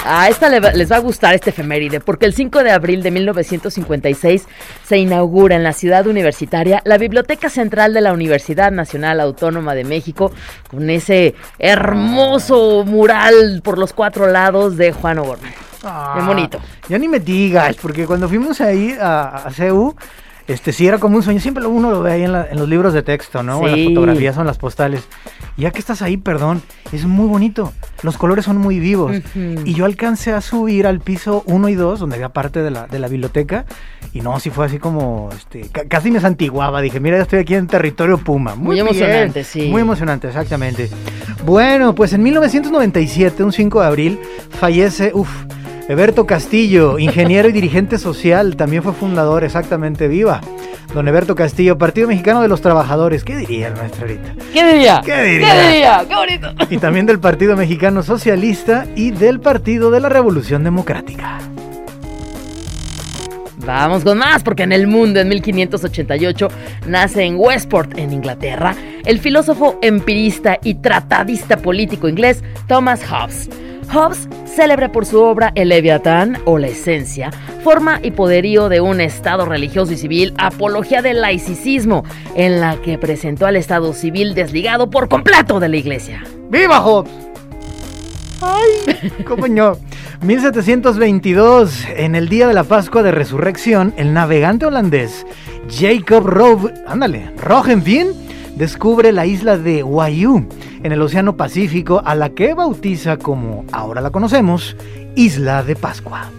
A 0.08 0.29
esta 0.29 0.49
le 0.49 0.61
va- 0.61 0.70
les 0.73 0.91
va 0.91 0.97
a 0.97 1.00
gustar 1.00 1.35
este 1.35 1.50
efeméride, 1.50 1.99
porque 2.00 2.26
el 2.26 2.32
5 2.32 2.62
de 2.62 2.70
abril 2.70 3.03
de 3.03 3.11
1956 3.11 4.47
se 4.87 4.99
inaugura 4.99 5.56
en 5.56 5.64
la 5.64 5.73
ciudad 5.73 6.06
universitaria 6.06 6.81
la 6.85 6.97
Biblioteca 6.99 7.50
Central 7.50 7.93
de 7.93 8.00
la 8.00 8.12
Universidad 8.12 8.70
Nacional 8.70 9.20
Autónoma 9.20 9.75
de 9.75 9.85
México, 9.85 10.31
con 10.70 10.88
ese 10.91 11.35
hermoso 11.58 12.85
mural 12.85 13.61
por 13.64 13.79
los 13.79 13.93
cuatro 13.93 14.26
lados 14.26 14.76
de 14.76 14.93
Juan 14.93 15.19
O'Gorman. 15.19 15.53
Ah, 15.85 16.12
Bien 16.14 16.26
bonito. 16.26 16.58
Ya 16.88 16.99
ni 16.99 17.08
me 17.08 17.20
digas, 17.20 17.76
porque 17.81 18.06
cuando 18.06 18.29
fuimos 18.29 18.61
ahí 18.61 18.97
a, 19.00 19.47
a 19.47 19.50
CEU, 19.50 19.94
este 20.48 20.72
sí 20.72 20.87
era 20.87 20.98
como 20.98 21.16
un 21.16 21.22
sueño. 21.22 21.40
Siempre 21.40 21.66
uno 21.66 21.90
lo 21.90 22.02
ve 22.02 22.12
ahí 22.12 22.22
en, 22.22 22.32
la- 22.32 22.46
en 22.50 22.58
los 22.58 22.69
libros 22.69 22.93
de 22.94 23.02
texto, 23.02 23.43
¿no? 23.43 23.58
O 23.60 23.69
Sí. 23.69 23.75
las 23.76 23.88
fotografías 23.88 24.37
o 24.37 24.40
en 24.40 24.46
las 24.46 24.58
postales. 24.58 25.02
Ya 25.56 25.70
que 25.70 25.78
estás 25.78 26.02
ahí, 26.02 26.16
perdón, 26.19 26.62
es 26.93 27.04
muy 27.06 27.26
bonito. 27.28 27.72
Los 28.02 28.19
colores 28.19 28.44
son 28.44 28.58
muy 28.58 28.78
vivos. 28.78 29.16
Y 29.64 29.72
yo 29.75 29.87
alcancé 29.87 30.32
a 30.32 30.40
subir 30.43 30.87
al 30.87 31.00
piso 31.00 31.43
1 31.46 31.69
y 31.70 31.75
2, 31.75 31.98
donde 32.00 32.16
había 32.16 32.28
parte 32.28 32.62
de 32.62 32.70
la, 32.70 32.87
de 32.87 32.98
la 32.98 33.08
biblioteca. 33.08 33.64
Y 34.12 34.20
no, 34.20 34.38
sí 34.38 34.50
fue 34.50 34.66
así 34.66 34.78
como, 34.78 35.31
este, 35.34 35.62
ca- 35.72 35.84
casi 35.88 36.10
me 36.10 36.20
santiguaba. 36.20 36.81
Dije, 36.82 37.00
mira, 37.00 37.16
ya 37.16 37.22
estoy 37.22 37.38
aquí 37.40 37.54
en 37.54 37.66
territorio 37.66 38.19
Puma. 38.19 38.54
Muy 38.54 38.75
bien, 38.75 38.87
emocionante, 38.87 39.44
sí. 39.44 39.69
Muy 39.70 39.81
emocionante, 39.82 40.28
exactamente. 40.28 40.90
Bueno, 41.44 41.94
pues 41.94 42.12
en 42.12 42.22
1997, 42.22 43.43
un 43.43 43.52
5 43.52 43.81
de 43.81 43.87
abril, 43.87 44.20
fallece, 44.50 45.10
uff, 45.14 45.28
Eberto 45.88 46.26
Castillo, 46.26 46.98
ingeniero 46.98 47.48
y 47.48 47.52
dirigente 47.52 47.98
social, 47.98 48.56
también 48.56 48.82
fue 48.82 48.92
fundador, 48.92 49.44
exactamente, 49.44 50.08
viva. 50.08 50.40
Don 50.92 51.06
Eberto 51.06 51.36
Castillo, 51.36 51.78
Partido 51.78 52.08
Mexicano 52.08 52.42
de 52.42 52.48
los 52.48 52.60
Trabajadores, 52.60 53.22
¿qué 53.22 53.36
diría 53.36 53.68
el 53.68 53.76
maestro 53.76 54.02
ahorita? 54.02 54.34
¿Qué 54.52 54.66
diría? 54.72 55.00
¿Qué 55.04 55.22
diría? 55.22 55.52
¿Qué 55.52 55.68
diría? 55.68 56.04
¡Qué 56.08 56.14
bonito! 56.16 56.54
Y 56.70 56.78
también 56.78 57.06
del 57.06 57.20
Partido 57.20 57.56
Mexicano 57.56 58.02
Socialista 58.02 58.84
y 58.96 59.12
del 59.12 59.38
Partido 59.38 59.92
de 59.92 60.00
la 60.00 60.08
Revolución 60.08 60.64
Democrática. 60.64 61.38
Vamos 63.58 64.02
con 64.02 64.18
más, 64.18 64.42
porque 64.42 64.64
en 64.64 64.72
el 64.72 64.88
mundo, 64.88 65.20
en 65.20 65.28
1588, 65.28 66.48
nace 66.88 67.22
en 67.22 67.36
Westport, 67.36 67.96
en 67.96 68.12
Inglaterra, 68.12 68.74
el 69.04 69.20
filósofo 69.20 69.78
empirista 69.82 70.58
y 70.64 70.74
tratadista 70.74 71.58
político 71.58 72.08
inglés 72.08 72.42
Thomas 72.66 73.04
Hobbes. 73.08 73.48
Hobbes, 73.92 74.28
célebre 74.44 74.88
por 74.88 75.06
su 75.06 75.20
obra 75.20 75.52
El 75.54 75.68
Leviatán 75.68 76.38
o 76.44 76.58
La 76.58 76.68
Esencia, 76.68 77.30
forma 77.62 78.00
y 78.02 78.10
poderío 78.10 78.68
de 78.68 78.80
un 78.80 79.00
Estado 79.00 79.46
religioso 79.46 79.92
y 79.92 79.96
civil, 79.96 80.34
apología 80.38 81.02
del 81.02 81.20
laicismo, 81.20 82.04
en 82.34 82.60
la 82.60 82.76
que 82.76 82.98
presentó 82.98 83.46
al 83.46 83.56
Estado 83.56 83.92
civil 83.92 84.34
desligado 84.34 84.90
por 84.90 85.08
completo 85.08 85.60
de 85.60 85.68
la 85.68 85.76
Iglesia. 85.76 86.22
¡Viva 86.50 86.80
Hobbes! 86.80 87.12
¡Ay! 88.42 89.10
¿Cómo 89.26 89.48
no? 89.48 89.78
1722, 90.22 91.86
en 91.96 92.14
el 92.14 92.28
día 92.28 92.48
de 92.48 92.54
la 92.54 92.64
Pascua 92.64 93.02
de 93.02 93.12
Resurrección, 93.12 93.93
el 93.96 94.14
navegante 94.14 94.66
holandés 94.66 95.26
Jacob 95.69 96.26
Rove, 96.26 96.74
ándale, 96.86 97.32
Rogenveen, 97.36 98.25
descubre 98.56 99.13
la 99.13 99.27
isla 99.27 99.56
de 99.56 99.82
Waiu 99.82 100.48
en 100.82 100.93
el 100.93 101.01
Océano 101.01 101.36
Pacífico, 101.36 102.03
a 102.05 102.15
la 102.15 102.31
que 102.31 102.55
bautiza 102.55 103.17
como 103.19 103.65
ahora 103.72 104.01
la 104.01 104.10
conocemos, 104.10 104.77
Isla 105.15 105.63
de 105.63 105.77
Pascua. 105.77 106.31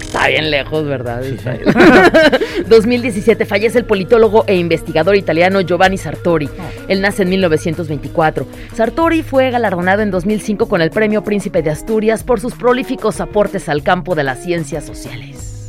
Está 0.00 0.28
bien 0.28 0.50
lejos, 0.50 0.86
¿verdad? 0.86 1.22
Sí, 1.22 1.36
sí. 1.36 1.44
bien. 1.44 2.66
2017 2.68 3.44
fallece 3.44 3.78
el 3.78 3.84
politólogo 3.84 4.44
e 4.46 4.56
investigador 4.56 5.16
italiano 5.16 5.60
Giovanni 5.60 5.98
Sartori. 5.98 6.48
Él 6.88 7.02
nace 7.02 7.24
en 7.24 7.30
1924. 7.30 8.46
Sartori 8.74 9.22
fue 9.22 9.50
galardonado 9.50 10.02
en 10.02 10.10
2005 10.10 10.68
con 10.68 10.80
el 10.80 10.90
Premio 10.90 11.22
Príncipe 11.22 11.60
de 11.60 11.70
Asturias 11.70 12.22
por 12.22 12.40
sus 12.40 12.54
prolíficos 12.54 13.20
aportes 13.20 13.68
al 13.68 13.82
campo 13.82 14.14
de 14.14 14.24
las 14.24 14.42
ciencias 14.42 14.84
sociales. 14.84 15.68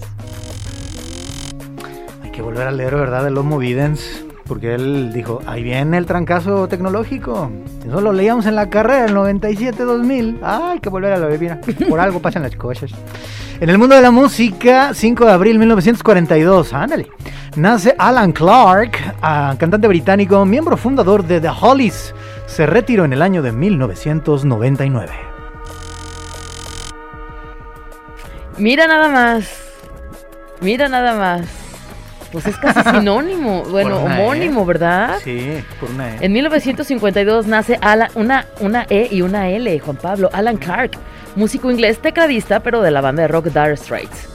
Hay 2.24 2.32
que 2.32 2.42
volver 2.42 2.68
a 2.68 2.72
leer, 2.72 2.96
¿verdad? 2.96 3.28
El 3.28 3.38
Homo 3.38 3.58
Videns, 3.58 4.24
porque 4.48 4.76
él 4.76 5.12
dijo, 5.14 5.42
ahí 5.46 5.64
viene 5.64 5.98
el 5.98 6.06
trancazo 6.06 6.68
tecnológico. 6.68 7.52
Eso 7.86 8.02
lo 8.02 8.14
leíamos 8.14 8.46
en 8.46 8.56
la 8.56 8.70
carrera, 8.70 9.06
el 9.06 9.16
97-2000. 9.16 10.40
Ah, 10.42 10.72
hay 10.74 10.80
que 10.80 10.90
volver 10.90 11.14
a 11.14 11.18
leer, 11.18 11.40
mira, 11.40 11.62
por 11.90 12.00
algo 12.00 12.22
pasan 12.22 12.44
las 12.44 12.56
cosas. 12.56 12.92
En 13.60 13.70
el 13.70 13.78
mundo 13.78 13.96
de 13.96 14.02
la 14.02 14.12
música, 14.12 14.94
5 14.94 15.26
de 15.26 15.32
abril 15.32 15.54
de 15.54 15.60
1942, 15.60 16.74
ándale, 16.74 17.08
nace 17.56 17.96
Alan 17.98 18.32
Clark, 18.32 19.16
ah, 19.22 19.56
cantante 19.58 19.88
británico, 19.88 20.46
miembro 20.46 20.78
fundador 20.78 21.24
de 21.26 21.42
The 21.42 21.50
Hollies. 21.50 22.14
Se 22.46 22.66
retiró 22.66 23.04
en 23.06 23.14
el 23.14 23.22
año 23.22 23.42
de 23.42 23.52
1999. 23.52 25.12
Mira 28.58 28.88
nada 28.88 29.10
más. 29.10 29.50
Mira 30.62 30.88
nada 30.88 31.16
más. 31.16 31.67
Pues 32.32 32.46
es 32.46 32.58
casi 32.58 32.82
sinónimo. 32.90 33.64
Bueno, 33.70 34.00
E. 34.00 34.04
homónimo, 34.04 34.66
¿verdad? 34.66 35.18
Sí, 35.24 35.64
por 35.80 35.90
una 35.92 36.16
E. 36.16 36.26
En 36.26 36.34
1952 36.34 37.48
nace 37.48 37.78
Alan- 37.82 38.12
una, 38.16 38.46
una 38.60 38.86
E 38.90 39.08
y 39.12 39.22
una 39.22 39.50
L, 39.50 39.80
Juan 39.80 39.98
Pablo, 39.98 40.30
Alan 40.34 40.58
Clark, 40.58 40.92
músico 41.36 41.72
inglés 41.72 42.00
tecladista, 42.00 42.60
pero 42.62 42.82
de 42.82 42.92
la 42.92 43.02
banda 43.02 43.22
de 43.24 43.28
rock 43.30 43.46
Dire 43.46 43.78
Straits. 43.78 44.28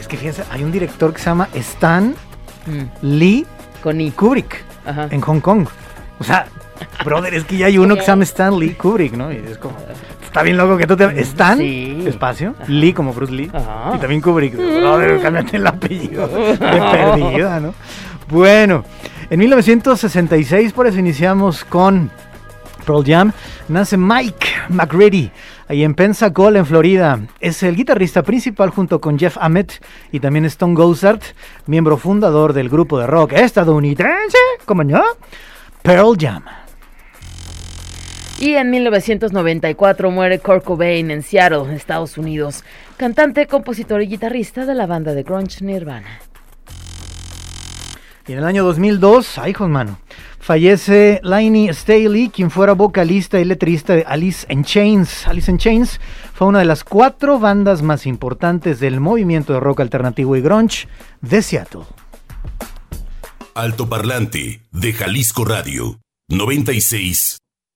Es 0.00 0.06
que 0.08 0.16
fíjense, 0.16 0.42
hay 0.50 0.64
un 0.64 0.72
director 0.72 1.12
que 1.12 1.18
se 1.18 1.26
llama 1.26 1.48
Stan 1.54 2.14
Mm, 2.66 2.84
Lee 3.02 3.46
con 3.82 3.98
I. 4.00 4.10
Kubrick. 4.10 4.62
Ajá. 4.84 5.08
en 5.10 5.20
Hong 5.22 5.40
Kong. 5.40 5.66
O 6.18 6.24
sea, 6.24 6.46
brother, 7.04 7.32
es 7.34 7.44
que 7.44 7.56
ya 7.56 7.66
hay 7.66 7.78
uno 7.78 7.94
que 7.94 8.00
se 8.02 8.08
llama 8.08 8.24
Stanley 8.24 8.74
Kubrick, 8.74 9.12
¿no? 9.14 9.32
Y 9.32 9.36
es 9.36 9.56
como 9.58 9.74
Está 10.28 10.42
bien 10.42 10.58
loco 10.58 10.76
que 10.76 10.86
tú 10.86 10.94
te... 10.94 11.20
Stan, 11.22 11.56
Sí. 11.58 12.04
espacio, 12.06 12.54
Lee 12.68 12.92
como 12.92 13.14
Bruce 13.14 13.32
Lee, 13.32 13.50
Ajá. 13.52 13.92
y 13.96 13.98
también 13.98 14.20
Kubrick. 14.20 14.54
Brother, 14.56 15.20
cámbiate 15.22 15.56
el 15.56 15.66
apellido. 15.66 16.28
De 16.28 16.56
perdida, 16.58 17.58
¿no? 17.60 17.74
Bueno, 18.28 18.84
en 19.30 19.38
1966, 19.40 20.74
por 20.74 20.86
eso 20.86 20.98
iniciamos 20.98 21.64
con 21.64 22.10
Pearl 22.86 23.04
Jam, 23.06 23.32
nace 23.68 23.96
Mike 23.96 24.46
McReady, 24.68 25.30
ahí 25.66 25.82
en 25.82 25.94
Pensacola, 25.94 26.58
en 26.58 26.66
Florida. 26.66 27.18
Es 27.40 27.62
el 27.62 27.74
guitarrista 27.74 28.22
principal 28.22 28.68
junto 28.68 29.00
con 29.00 29.18
Jeff 29.18 29.38
Ament 29.40 29.72
y 30.12 30.20
también 30.20 30.44
Stone 30.44 30.74
Gossard, 30.74 31.20
miembro 31.66 31.96
fundador 31.96 32.52
del 32.52 32.68
grupo 32.68 32.98
de 32.98 33.06
rock 33.06 33.32
estadounidense, 33.32 34.36
¿cómo 34.66 34.84
no? 34.84 35.02
Pearl 35.82 36.16
Jam. 36.20 36.42
Y 38.40 38.54
en 38.54 38.70
1994 38.70 40.10
muere 40.12 40.38
Kurt 40.38 40.62
Cobain 40.62 41.10
en 41.10 41.24
Seattle, 41.24 41.74
Estados 41.74 42.16
Unidos, 42.18 42.62
cantante, 42.96 43.48
compositor 43.48 44.00
y 44.00 44.06
guitarrista 44.06 44.64
de 44.64 44.76
la 44.76 44.86
banda 44.86 45.12
de 45.12 45.24
grunge 45.24 45.64
Nirvana. 45.64 46.20
Y 48.28 48.32
en 48.32 48.38
el 48.38 48.44
año 48.44 48.62
2002, 48.62 49.38
ay, 49.38 49.50
hijos, 49.50 49.68
mano, 49.68 49.98
fallece 50.38 51.18
Lainey 51.24 51.72
Staley, 51.74 52.28
quien 52.28 52.50
fuera 52.50 52.74
vocalista 52.74 53.40
y 53.40 53.44
letrista 53.44 53.94
de 53.94 54.04
Alice 54.06 54.46
in 54.52 54.62
Chains. 54.62 55.26
Alice 55.26 55.50
in 55.50 55.58
Chains 55.58 55.98
fue 56.32 56.46
una 56.46 56.60
de 56.60 56.64
las 56.64 56.84
cuatro 56.84 57.40
bandas 57.40 57.82
más 57.82 58.06
importantes 58.06 58.78
del 58.78 59.00
movimiento 59.00 59.52
de 59.52 59.60
rock 59.60 59.80
alternativo 59.80 60.36
y 60.36 60.42
grunge 60.42 60.86
de 61.22 61.42
Seattle. 61.42 61.86
Alto 63.54 63.88
Parlante 63.88 64.60
de 64.70 64.92
Jalisco 64.92 65.44
Radio 65.44 65.98
96. 66.28 67.38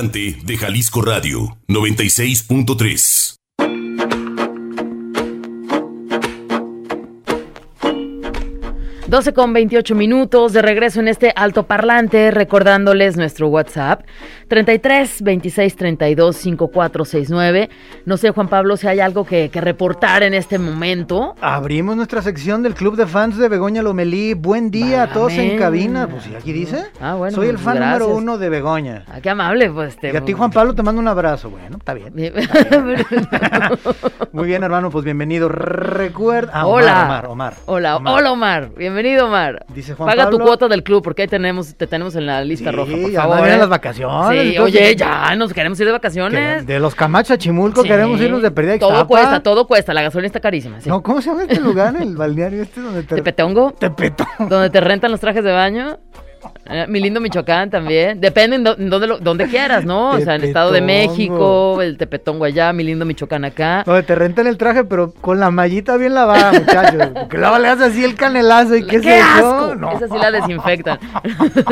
De 0.00 0.56
Jalisco 0.56 1.02
Radio 1.02 1.58
96.3. 1.68 3.19
12 9.10 9.32
con 9.34 9.52
28 9.52 9.96
minutos 9.96 10.52
de 10.52 10.62
regreso 10.62 11.00
en 11.00 11.08
este 11.08 11.32
altoparlante, 11.34 12.30
recordándoles 12.30 13.16
nuestro 13.16 13.48
WhatsApp 13.48 14.02
33 14.46 15.22
26 15.22 15.74
32 15.74 16.36
5469. 16.36 17.70
No 18.06 18.16
sé, 18.16 18.30
Juan 18.30 18.46
Pablo, 18.46 18.76
si 18.76 18.86
hay 18.86 19.00
algo 19.00 19.24
que, 19.24 19.48
que 19.48 19.60
reportar 19.60 20.22
en 20.22 20.32
este 20.32 20.60
momento. 20.60 21.34
Abrimos 21.40 21.96
nuestra 21.96 22.22
sección 22.22 22.62
del 22.62 22.74
club 22.74 22.94
de 22.94 23.08
fans 23.08 23.36
de 23.36 23.48
Begoña 23.48 23.82
Lomelí. 23.82 24.34
Buen 24.34 24.70
día 24.70 25.02
a 25.02 25.12
todos 25.12 25.32
en 25.32 25.58
cabina. 25.58 26.06
Pues 26.06 26.22
sí, 26.22 26.34
aquí 26.36 26.52
dice. 26.52 26.84
Ah, 27.00 27.14
bueno, 27.14 27.34
Soy 27.34 27.48
el 27.48 27.58
fan 27.58 27.78
gracias. 27.78 27.98
número 27.98 28.16
uno 28.16 28.38
de 28.38 28.48
Begoña. 28.48 29.04
Ah, 29.08 29.20
qué 29.20 29.30
amable, 29.30 29.70
pues. 29.70 29.94
Este, 29.94 30.12
Y 30.12 30.16
a 30.16 30.20
ti, 30.24 30.34
Juan 30.34 30.52
Pablo, 30.52 30.72
te 30.72 30.84
mando 30.84 31.00
un 31.00 31.08
abrazo. 31.08 31.50
Bueno, 31.50 31.78
está 31.78 31.94
bien. 31.94 32.14
Muy 34.32 34.46
bien, 34.46 34.62
hermano, 34.62 34.88
pues 34.90 35.04
bienvenido. 35.04 35.48
Recuerda. 35.48 36.52
Ah, 36.54 36.66
Omar, 36.68 36.82
Hola. 36.84 37.02
Omar, 37.04 37.26
Omar. 37.26 37.54
Hola, 37.66 37.96
Omar. 37.96 38.14
hola 38.14 38.30
Omar. 38.32 38.70
Bienvenido, 38.76 38.99
Omar. 39.20 39.64
Dice 39.74 39.94
Juan 39.94 40.08
Paga 40.08 40.30
tu 40.30 40.38
cuota 40.38 40.68
del 40.68 40.82
club 40.82 41.02
porque 41.02 41.22
ahí 41.22 41.28
tenemos, 41.28 41.74
te 41.74 41.86
tenemos 41.86 42.14
en 42.16 42.26
la 42.26 42.42
lista 42.44 42.70
Sí, 42.70 42.76
roja, 42.76 42.92
por 42.92 43.10
ya 43.10 43.20
favor. 43.22 43.36
vienen 43.38 43.54
¿eh? 43.54 43.58
las 43.58 43.68
vacaciones. 43.68 44.40
Sí, 44.42 44.48
entonces- 44.50 44.80
oye, 44.80 44.96
ya 44.96 45.34
nos 45.36 45.52
queremos 45.52 45.78
ir 45.80 45.86
de 45.86 45.92
vacaciones. 45.92 46.64
Que 46.64 46.72
De 46.74 46.80
los 46.80 46.94
Camacho 46.94 47.34
a 47.34 47.38
Chimulco 47.38 47.82
Sí. 47.82 47.88
queremos 47.88 48.20
irnos 48.20 48.42
de 48.42 48.50
pérdida 48.50 48.78
Todo 48.78 49.06
cuesta, 49.06 49.42
todo 49.42 49.66
cuesta. 49.66 49.94
La 49.94 50.02
gasolina 50.02 50.26
está 50.26 50.40
carísima. 50.40 50.78
No, 50.86 51.02
¿cómo 51.02 51.20
se 51.20 51.30
llama 51.30 51.42
este 51.42 51.60
lugar? 51.60 51.94
El 52.00 52.16
balneario 52.16 52.62
este 52.62 52.80
donde 52.80 53.02
te... 53.02 53.14
Tepetongo, 53.20 53.72
Tepetongo. 53.72 54.46
donde 54.48 54.70
te 54.70 54.80
rentan 54.80 55.10
los 55.10 55.20
trajes 55.20 55.42
de 55.44 55.52
baño. 55.52 55.98
Eh, 56.66 56.86
mi 56.88 57.00
lindo 57.00 57.20
Michoacán 57.20 57.68
también. 57.68 58.20
Depende 58.20 58.56
en, 58.56 58.64
do- 58.64 58.76
en 58.78 58.88
donde, 58.90 59.46
quieras, 59.48 59.84
¿no? 59.84 60.10
O 60.10 60.20
sea, 60.20 60.36
en 60.36 60.44
Estado 60.44 60.70
de. 60.72 60.80
México, 60.80 61.82
el 61.82 61.96
Tepetongo 61.96 62.44
allá, 62.44 62.72
mi 62.72 62.84
lindo 62.84 63.04
Michoacán 63.04 63.44
acá. 63.44 63.82
Donde 63.84 64.02
te 64.02 64.14
rentan 64.14 64.46
el 64.46 64.56
traje, 64.56 64.84
pero 64.84 65.12
con 65.20 65.40
la 65.40 65.50
mallita 65.50 65.96
bien 65.96 66.14
lavada, 66.14 66.52
muchachos. 66.52 67.08
Porque 67.14 67.38
luego 67.38 67.58
le 67.58 67.68
así 67.68 68.04
el 68.04 68.14
canelazo 68.14 68.76
y 68.76 68.84
qué, 68.84 69.00
¡Qué 69.00 69.18
es 69.18 69.24
eso? 69.36 69.74
No. 69.74 69.90
Esa 69.92 70.08
sí 70.08 70.14
la 70.18 70.30
desinfectan. 70.30 70.98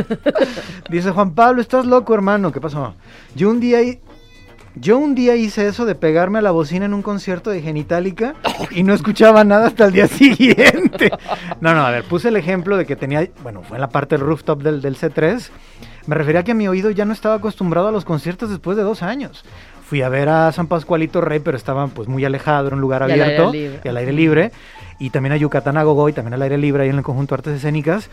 Dice 0.90 1.10
Juan 1.10 1.34
Pablo, 1.34 1.60
estás 1.60 1.86
loco, 1.86 2.14
hermano. 2.14 2.52
¿Qué 2.52 2.60
pasó? 2.60 2.94
Yo 3.34 3.50
un 3.50 3.60
día 3.60 3.78
yo 4.80 4.98
un 4.98 5.14
día 5.14 5.34
hice 5.36 5.66
eso 5.66 5.84
de 5.84 5.94
pegarme 5.94 6.38
a 6.38 6.42
la 6.42 6.50
bocina 6.50 6.84
en 6.86 6.94
un 6.94 7.02
concierto 7.02 7.50
de 7.50 7.60
Genitalica 7.62 8.34
y 8.70 8.82
no 8.82 8.94
escuchaba 8.94 9.44
nada 9.44 9.66
hasta 9.68 9.86
el 9.86 9.92
día 9.92 10.08
siguiente. 10.08 11.10
No, 11.60 11.74
no, 11.74 11.86
a 11.86 11.90
ver, 11.90 12.04
puse 12.04 12.28
el 12.28 12.36
ejemplo 12.36 12.76
de 12.76 12.86
que 12.86 12.96
tenía, 12.96 13.26
bueno, 13.42 13.62
fue 13.62 13.76
en 13.76 13.80
la 13.80 13.88
parte 13.88 14.16
del 14.16 14.26
rooftop 14.26 14.62
del, 14.62 14.80
del 14.82 14.96
C3. 14.96 15.48
Me 16.06 16.14
refería 16.14 16.40
a 16.40 16.44
que 16.44 16.54
mi 16.54 16.68
oído 16.68 16.90
ya 16.90 17.04
no 17.04 17.12
estaba 17.12 17.34
acostumbrado 17.36 17.88
a 17.88 17.92
los 17.92 18.04
conciertos 18.04 18.50
después 18.50 18.76
de 18.76 18.82
dos 18.82 19.02
años. 19.02 19.44
Fui 19.84 20.02
a 20.02 20.08
ver 20.08 20.28
a 20.28 20.52
San 20.52 20.66
Pascualito 20.66 21.20
Rey, 21.20 21.40
pero 21.40 21.56
estaba 21.56 21.86
pues 21.88 22.08
muy 22.08 22.24
alejado, 22.24 22.66
era 22.66 22.76
un 22.76 22.80
lugar 22.82 23.00
Y 23.08 23.12
al 23.12 23.20
abierto 23.22 23.52
libre. 23.52 23.80
y 23.84 23.88
al 23.88 23.96
aire 23.96 24.12
libre. 24.12 24.52
Y 24.98 25.10
también 25.10 25.32
a 25.32 25.36
Yucatán 25.36 25.76
a 25.76 25.82
Gogo 25.82 26.08
y 26.08 26.12
también 26.12 26.34
al 26.34 26.42
aire 26.42 26.58
libre 26.58 26.82
ahí 26.82 26.88
en 26.90 26.96
el 26.98 27.02
conjunto 27.04 27.34
Artes 27.34 27.54
Escénicas. 27.54 28.10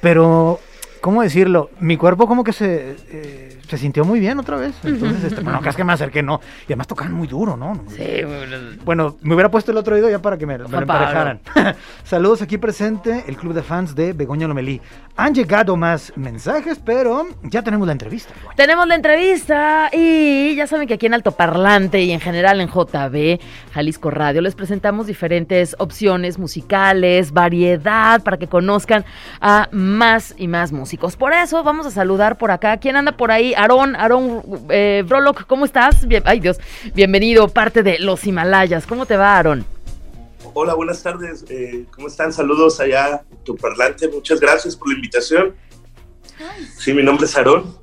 Pero, 0.00 0.60
¿cómo 1.00 1.22
decirlo? 1.22 1.70
Mi 1.80 1.96
cuerpo 1.96 2.26
como 2.26 2.44
que 2.44 2.52
se, 2.52 2.96
eh, 3.10 3.55
se 3.68 3.78
sintió 3.78 4.04
muy 4.04 4.20
bien 4.20 4.38
otra 4.38 4.56
vez. 4.56 4.74
Entonces, 4.84 5.24
este, 5.24 5.40
bueno, 5.42 5.60
casi 5.60 5.76
que 5.76 5.84
me 5.84 5.92
acerqué, 5.92 6.22
no. 6.22 6.40
Y 6.62 6.72
además 6.72 6.86
tocaban 6.86 7.12
muy 7.12 7.26
duro, 7.26 7.56
¿no? 7.56 7.84
Sí, 7.88 8.22
bueno, 8.24 8.56
Bueno, 8.84 9.16
me 9.22 9.34
hubiera 9.34 9.50
puesto 9.50 9.72
el 9.72 9.78
otro 9.78 9.94
oído 9.94 10.08
ya 10.08 10.20
para 10.20 10.38
que 10.38 10.46
me, 10.46 10.58
me 10.58 10.68
lo 10.68 10.78
emparejaran. 10.78 11.40
Saludos 12.04 12.42
aquí 12.42 12.58
presente, 12.58 13.24
el 13.26 13.36
club 13.36 13.54
de 13.54 13.62
fans 13.62 13.94
de 13.94 14.12
Begoña 14.12 14.46
Lomelí. 14.46 14.80
Han 15.16 15.34
llegado 15.34 15.76
más 15.76 16.12
mensajes, 16.16 16.78
pero 16.84 17.26
ya 17.42 17.62
tenemos 17.62 17.86
la 17.86 17.92
entrevista. 17.92 18.32
Begoña. 18.34 18.56
Tenemos 18.56 18.86
la 18.86 18.94
entrevista 18.94 19.90
y 19.92 20.54
ya 20.54 20.66
saben 20.66 20.86
que 20.86 20.94
aquí 20.94 21.06
en 21.06 21.14
Altoparlante 21.14 22.02
y 22.02 22.12
en 22.12 22.20
general 22.20 22.60
en 22.60 22.68
JB, 22.68 23.40
Jalisco 23.72 24.10
Radio, 24.10 24.40
les 24.42 24.54
presentamos 24.54 25.06
diferentes 25.06 25.74
opciones 25.78 26.38
musicales, 26.38 27.32
variedad 27.32 28.22
para 28.22 28.36
que 28.36 28.46
conozcan 28.46 29.04
a 29.40 29.68
más 29.72 30.34
y 30.36 30.48
más 30.48 30.72
músicos. 30.72 31.16
Por 31.16 31.32
eso 31.32 31.62
vamos 31.62 31.86
a 31.86 31.90
saludar 31.90 32.36
por 32.38 32.50
acá. 32.50 32.76
¿Quién 32.76 32.96
anda 32.96 33.12
por 33.12 33.30
ahí? 33.30 33.54
Aarón, 33.56 33.96
Aarón 33.96 34.42
eh, 34.70 35.02
Brolock, 35.06 35.46
¿cómo 35.46 35.64
estás? 35.64 35.96
Ay 36.24 36.40
Dios, 36.40 36.58
bienvenido, 36.94 37.48
parte 37.48 37.82
de 37.82 37.98
los 37.98 38.24
Himalayas. 38.26 38.86
¿Cómo 38.86 39.06
te 39.06 39.16
va, 39.16 39.36
Aarón? 39.36 39.64
Hola, 40.54 40.74
buenas 40.74 41.02
tardes. 41.02 41.44
eh, 41.48 41.84
¿Cómo 41.94 42.08
están? 42.08 42.32
Saludos 42.32 42.80
allá, 42.80 43.22
tu 43.44 43.56
parlante. 43.56 44.08
Muchas 44.08 44.40
gracias 44.40 44.76
por 44.76 44.88
la 44.88 44.94
invitación. 44.94 45.54
Sí, 46.78 46.92
mi 46.92 47.02
nombre 47.02 47.26
es 47.26 47.36
Aarón. 47.36 47.76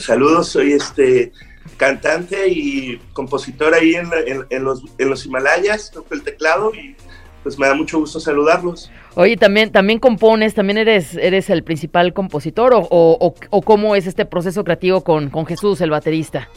Saludos, 0.00 0.48
soy 0.48 0.72
este 0.72 1.32
cantante 1.76 2.48
y 2.48 2.98
compositor 3.12 3.74
ahí 3.74 3.94
en, 3.94 4.10
la- 4.10 4.20
en- 4.20 4.46
en 4.50 4.64
los, 4.64 4.82
en 4.98 5.10
los 5.10 5.24
Himalayas. 5.26 5.90
Toco 5.90 6.14
el 6.14 6.22
teclado 6.22 6.72
y 6.74 6.96
pues 7.42 7.58
me 7.58 7.66
da 7.66 7.74
mucho 7.74 7.98
gusto 7.98 8.20
saludarlos. 8.20 8.90
Oye, 9.14 9.36
también, 9.36 9.72
también 9.72 9.98
compones, 9.98 10.54
también 10.54 10.78
eres, 10.78 11.14
eres 11.14 11.50
el 11.50 11.64
principal 11.64 12.12
compositor 12.12 12.72
o, 12.74 12.86
o- 12.90 13.62
cómo 13.62 13.96
es 13.96 14.06
este 14.06 14.24
proceso 14.26 14.64
creativo 14.64 15.02
con, 15.02 15.30
con 15.30 15.46
Jesús, 15.46 15.80
el 15.80 15.90
baterista. 15.90 16.48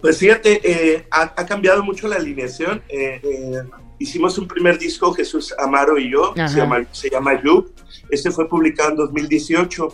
Pues 0.00 0.18
fíjate, 0.18 0.60
eh, 0.64 1.06
ha, 1.10 1.22
ha 1.36 1.46
cambiado 1.46 1.82
mucho 1.84 2.06
la 2.08 2.16
alineación. 2.16 2.82
Eh, 2.88 3.20
eh, 3.22 3.62
hicimos 3.98 4.38
un 4.38 4.46
primer 4.46 4.78
disco, 4.78 5.12
Jesús 5.12 5.52
Amaro 5.58 5.98
y 5.98 6.10
yo, 6.10 6.32
Ajá. 6.32 6.48
se 6.48 6.56
llama, 6.58 6.84
se 6.92 7.10
llama 7.10 7.42
You. 7.42 7.72
Este 8.10 8.30
fue 8.30 8.48
publicado 8.48 8.90
en 8.90 8.96
2018. 8.96 9.88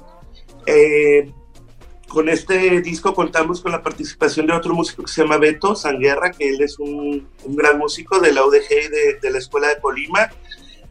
Eh, 0.67 1.33
con 2.15 2.29
este 2.29 2.81
disco 2.81 3.13
contamos 3.13 3.61
con 3.61 3.73
la 3.73 3.83
participación 3.83 4.47
de 4.47 4.53
otro 4.53 4.73
músico 4.73 5.03
que 5.03 5.11
se 5.11 5.23
llama 5.23 5.37
Beto 5.37 5.75
Sanguerra, 5.75 6.31
que 6.31 6.49
él 6.49 6.63
es 6.63 6.79
un, 6.79 7.29
un 7.43 7.57
gran 7.57 7.77
músico 7.77 8.21
de 8.21 8.33
la 8.33 8.47
UDG 8.47 8.71
y 8.71 8.89
de, 8.89 9.19
de 9.21 9.31
la 9.31 9.39
Escuela 9.39 9.69
de 9.69 9.81
Colima. 9.81 10.31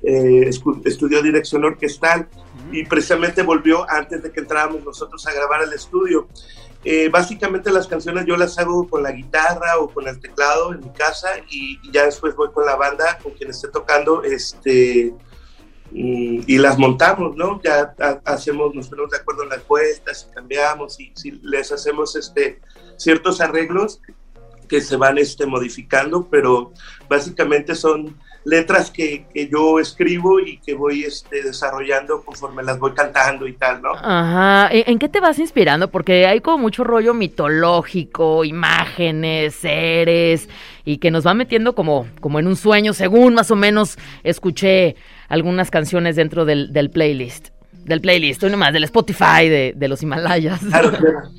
Eh, 0.04 0.50
estudió 0.84 1.22
dirección 1.22 1.64
orquestal 1.64 2.28
y 2.74 2.84
precisamente 2.84 3.42
volvió 3.42 3.90
antes 3.90 4.22
de 4.22 4.34
que 4.34 4.42
entráramos 4.42 4.84
nosotros 4.84 5.26
a 5.26 5.32
grabar 5.32 5.62
al 5.62 5.72
estudio. 5.72 6.28
Eh, 6.84 7.08
básicamente 7.08 7.72
las 7.72 7.88
canciones 7.88 8.26
yo 8.26 8.36
las 8.36 8.60
hago 8.60 8.90
con 8.90 9.02
la 9.02 9.14
guitarra 9.14 9.80
o 9.80 9.88
con 9.88 10.06
el 10.10 10.20
teclado 10.20 10.74
en 10.74 10.82
mi 10.82 10.90
casa 10.90 11.30
y, 11.50 11.80
y 11.82 11.92
ya 11.94 12.04
después 12.04 12.36
voy 12.36 12.52
con 12.52 12.66
la 12.66 12.76
banda 12.76 13.18
con 13.24 13.32
quien 13.32 13.50
esté 13.50 13.70
tocando 13.70 14.24
este 14.24 15.14
y 15.96 16.58
las 16.58 16.78
montamos, 16.78 17.36
¿no? 17.36 17.62
Ya 17.64 17.94
ha- 18.00 18.22
hacemos, 18.26 18.74
nos 18.74 18.88
ponemos 18.90 19.12
de 19.12 19.18
acuerdo 19.18 19.44
en 19.44 19.50
las 19.50 19.68
vueltas 19.68 20.28
y 20.30 20.34
cambiamos 20.34 21.00
y 21.00 21.12
si 21.16 21.32
les 21.44 21.72
hacemos 21.72 22.16
este 22.16 22.60
ciertos 22.98 23.42
arreglos 23.42 24.02
que 24.68 24.82
se 24.82 24.96
van 24.96 25.18
este, 25.18 25.46
modificando, 25.46 26.28
pero 26.32 26.72
básicamente 27.10 27.76
son 27.76 28.18
letras 28.46 28.92
que, 28.92 29.26
que 29.34 29.48
yo 29.48 29.80
escribo 29.80 30.40
y 30.40 30.58
que 30.58 30.74
voy 30.74 31.04
este, 31.04 31.44
desarrollando 31.44 32.24
conforme 32.24 32.62
las 32.64 32.78
voy 32.80 32.92
cantando 32.94 33.48
y 33.48 33.54
tal, 33.54 33.82
¿no? 33.82 33.92
Ajá. 33.94 34.68
¿En, 34.72 34.84
en 34.88 35.00
qué 35.00 35.08
te 35.10 35.20
vas 35.22 35.38
inspirando? 35.40 35.90
Porque 35.92 36.26
hay 36.26 36.42
como 36.42 36.58
mucho 36.58 36.84
rollo 36.84 37.14
mitológico, 37.14 38.44
imágenes, 38.44 39.56
seres, 39.56 40.50
y 40.86 40.98
que 40.98 41.12
nos 41.12 41.26
va 41.26 41.34
metiendo 41.34 41.74
como, 41.76 42.08
como 42.20 42.40
en 42.40 42.48
un 42.48 42.56
sueño, 42.58 42.94
según 42.94 43.34
más 43.36 43.50
o 43.52 43.56
menos 43.56 43.98
escuché 44.24 44.96
algunas 45.30 45.72
canciones 45.72 46.16
dentro 46.16 46.46
del, 46.46 46.74
del 46.74 46.90
playlist. 46.90 47.50
Del 47.86 48.00
playlist, 48.02 48.42
hoy 48.44 48.52
nomás, 48.52 48.72
del 48.74 48.86
Spotify 48.86 49.50
de, 49.50 49.74
de 49.76 49.88
los 49.88 50.02
Himalayas. 50.04 50.60
Claro, 50.62 50.92
claro. 50.92 51.30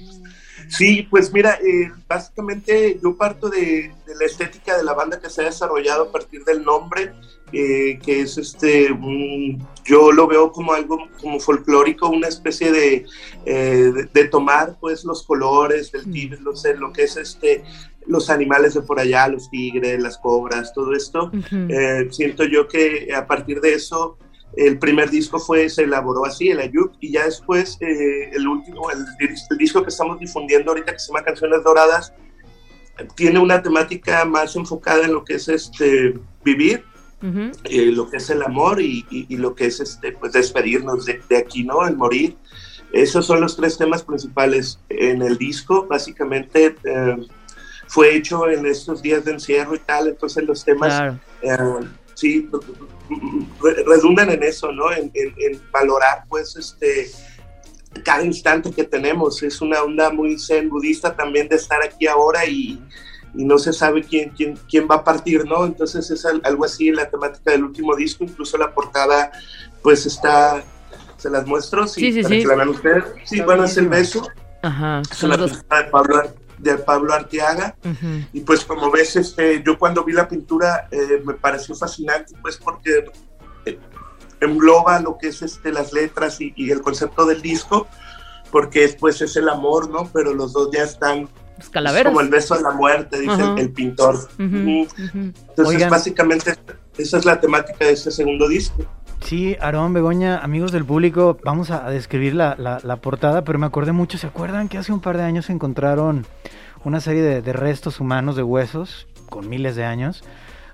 Sí, 0.68 1.06
pues 1.10 1.30
mira, 1.32 1.58
eh, 1.62 1.90
básicamente 2.08 2.98
yo 3.02 3.16
parto 3.16 3.50
de, 3.50 3.92
de 4.06 4.14
la 4.18 4.24
estética 4.24 4.76
de 4.76 4.82
la 4.84 4.94
banda 4.94 5.20
que 5.20 5.28
se 5.28 5.42
ha 5.42 5.44
desarrollado 5.44 6.04
a 6.04 6.10
partir 6.12 6.42
del 6.44 6.64
nombre, 6.64 7.12
eh, 7.52 7.98
que 8.02 8.20
es 8.22 8.38
este, 8.38 8.90
un- 8.90 9.64
yo 9.84 10.10
lo 10.10 10.26
veo 10.26 10.50
como 10.52 10.72
algo 10.72 10.98
como 11.20 11.38
folclórico, 11.38 12.08
una 12.08 12.28
especie 12.28 12.72
de, 12.72 13.04
eh, 13.44 13.92
de, 13.94 14.08
de 14.12 14.24
tomar 14.28 14.76
pues 14.80 15.04
los 15.04 15.22
colores 15.22 15.92
del 15.92 16.10
tigre, 16.10 16.38
no 16.40 16.56
sé, 16.56 16.74
lo 16.74 16.92
que 16.94 17.02
es 17.04 17.16
este, 17.18 17.62
los 18.06 18.28
animales 18.30 18.74
de 18.74 18.82
por 18.82 19.00
allá, 19.00 19.28
los 19.28 19.50
tigres, 19.50 20.00
las 20.02 20.18
cobras, 20.18 20.72
todo 20.74 20.92
esto. 20.94 21.26
Ujú. 21.32 21.66
Eh, 21.68 22.08
siento 22.10 22.44
yo 22.44 22.68
que 22.68 23.08
a 23.14 23.26
partir 23.26 23.60
de 23.60 23.74
eso 23.74 24.18
el 24.56 24.78
primer 24.78 25.10
disco 25.10 25.38
fue 25.40 25.68
se 25.68 25.82
elaboró 25.82 26.24
así 26.24 26.48
el 26.50 26.60
Ayuk 26.60 26.92
y 27.00 27.10
ya 27.12 27.24
después 27.24 27.76
eh, 27.80 28.30
el 28.32 28.46
último 28.46 28.88
el, 28.90 28.98
el 29.50 29.58
disco 29.58 29.82
que 29.82 29.88
estamos 29.88 30.20
difundiendo 30.20 30.70
ahorita 30.70 30.92
que 30.92 30.98
se 31.00 31.08
llama 31.08 31.24
Canciones 31.24 31.64
Doradas 31.64 32.12
tiene 33.16 33.40
una 33.40 33.60
temática 33.62 34.24
más 34.24 34.54
enfocada 34.54 35.04
en 35.04 35.12
lo 35.14 35.24
que 35.24 35.34
es 35.34 35.48
este 35.48 36.14
vivir 36.44 36.84
Ujú. 37.22 37.50
eh, 37.64 37.86
lo 37.90 38.08
que 38.08 38.18
es 38.18 38.30
el 38.30 38.42
amor 38.42 38.80
y, 38.80 39.04
y- 39.10 39.26
y 39.28 39.36
lo 39.38 39.54
que 39.56 39.66
es 39.66 39.80
este 39.80 40.12
pues 40.12 40.32
despedirnos 40.34 41.04
de, 41.06 41.20
de 41.28 41.36
aquí 41.38 41.64
no 41.64 41.84
el 41.86 41.96
morir 41.96 42.36
esos 42.92 43.26
son 43.26 43.40
los 43.40 43.56
tres 43.56 43.76
temas 43.76 44.04
principales 44.04 44.78
en 44.88 45.22
el 45.22 45.36
disco 45.36 45.86
básicamente 45.88 46.76
eh, 46.84 47.16
fue 47.88 48.14
hecho 48.16 48.48
en 48.48 48.66
estos 48.66 49.02
días 49.02 49.24
de 49.24 49.32
encierro 49.32 49.74
y 49.74 49.78
tal 49.80 50.08
entonces 50.08 50.44
los 50.44 50.64
temas 50.64 50.92
Claro. 51.42 51.80
eh, 51.82 51.86
sí, 52.14 52.48
re- 53.62 53.84
redundan 53.86 54.30
en 54.30 54.42
eso, 54.42 54.72
¿no? 54.72 54.90
En, 54.92 55.10
en- 55.14 55.34
en 55.38 55.60
valorar, 55.70 56.24
pues, 56.28 56.56
este, 56.56 57.10
cada 58.04 58.24
instante 58.24 58.70
que 58.72 58.84
tenemos. 58.84 59.42
Es 59.42 59.60
una 59.60 59.82
onda 59.82 60.10
muy 60.10 60.38
zen 60.38 60.68
budista 60.68 61.14
también 61.14 61.48
de 61.48 61.56
estar 61.56 61.82
aquí 61.82 62.06
ahora 62.06 62.44
y, 62.46 62.82
y 63.34 63.44
no 63.44 63.58
se 63.58 63.72
sabe 63.72 64.02
quién, 64.02 64.30
quién, 64.30 64.56
quién 64.68 64.86
va 64.90 64.96
a 64.96 65.04
partir, 65.04 65.44
¿no? 65.44 65.64
Entonces 65.66 66.10
es 66.10 66.24
al- 66.24 66.40
algo 66.44 66.64
así 66.64 66.90
la 66.90 67.08
temática 67.10 67.50
del 67.50 67.64
último 67.64 67.94
disco, 67.94 68.24
incluso 68.24 68.56
la 68.58 68.72
portada 68.74 69.30
pues 69.82 70.06
está, 70.06 70.62
se 71.18 71.28
las 71.30 71.46
muestro, 71.46 71.86
sí, 71.86 72.00
Sí, 72.00 72.12
sí, 72.14 72.22
para 72.22 72.34
sí. 72.34 72.40
que 72.40 72.46
la 72.48 72.54
vean 72.56 72.68
ustedes. 72.70 73.04
Sí, 73.24 73.34
Está 73.34 73.44
bueno, 73.46 73.64
es 73.64 73.76
el 73.76 73.88
beso, 73.88 74.28
Ajá. 74.62 75.02
es 75.10 75.16
Son 75.18 75.32
una 75.32 75.46
de 75.46 75.84
Pablo, 75.90 76.22
de 76.58 76.76
Pablo 76.78 77.12
Arteaga. 77.12 77.76
Y 78.32 78.40
pues 78.40 78.64
como 78.64 78.90
ves, 78.90 79.16
este, 79.16 79.62
yo 79.64 79.78
cuando 79.78 80.04
vi 80.04 80.12
la 80.12 80.28
pintura 80.28 80.88
eh, 80.90 81.22
me 81.24 81.34
pareció 81.34 81.74
fascinante, 81.74 82.34
pues 82.42 82.56
porque 82.56 83.04
eh, 83.66 83.78
engloba 84.40 85.00
lo 85.00 85.16
que 85.18 85.28
es 85.28 85.42
este, 85.42 85.72
las 85.72 85.92
letras 85.92 86.40
y, 86.40 86.52
y 86.56 86.70
el 86.70 86.82
concepto 86.82 87.24
del 87.26 87.40
disco, 87.42 87.86
porque 88.50 88.84
es, 88.84 88.96
pues 88.96 89.20
es 89.20 89.36
el 89.36 89.48
amor, 89.48 89.90
¿no? 89.90 90.08
Pero 90.12 90.34
los 90.34 90.52
dos 90.52 90.70
ya 90.72 90.82
están 90.84 91.22
Los 91.22 91.66
es 91.66 91.68
calaveras. 91.70 92.10
como 92.12 92.20
el 92.20 92.28
beso 92.28 92.54
de 92.56 92.62
la 92.62 92.70
muerte, 92.70 93.18
dice 93.20 93.32
Ajá. 93.32 93.54
el, 93.58 93.72
pintor. 93.72 94.14
Ujú. 94.14 94.44
ujú. 94.44 94.86
Entonces, 95.14 95.66
Oigan. 95.66 95.90
básicamente, 95.90 96.54
esa 96.98 97.18
es 97.18 97.24
la 97.24 97.40
temática 97.40 97.84
de 97.86 97.92
este 97.92 98.10
segundo 98.10 98.48
disco. 98.48 98.84
Sí, 99.24 99.56
Aarón, 99.60 99.94
Begoña, 99.94 100.38
amigos 100.38 100.70
del 100.70 100.84
público, 100.84 101.38
vamos 101.44 101.70
a, 101.70 101.88
describir 101.88 102.34
la, 102.34 102.56
la- 102.58 102.78
la 102.82 102.96
portada, 102.96 103.42
pero 103.42 103.58
me 103.58 103.66
acordé 103.66 103.92
mucho, 103.92 104.18
¿se 104.18 104.26
acuerdan 104.26 104.68
que 104.68 104.76
hace 104.76 104.92
un 104.92 105.00
par 105.00 105.16
de 105.16 105.22
años 105.24 105.48
encontraron 105.48 106.26
una 106.84 107.00
serie 107.00 107.22
de, 107.22 107.40
de 107.40 107.52
restos 107.54 108.00
humanos 108.00 108.36
de 108.36 108.42
huesos 108.42 109.06
con 109.30 109.48
miles 109.48 109.76
de 109.76 109.84
años, 109.86 110.22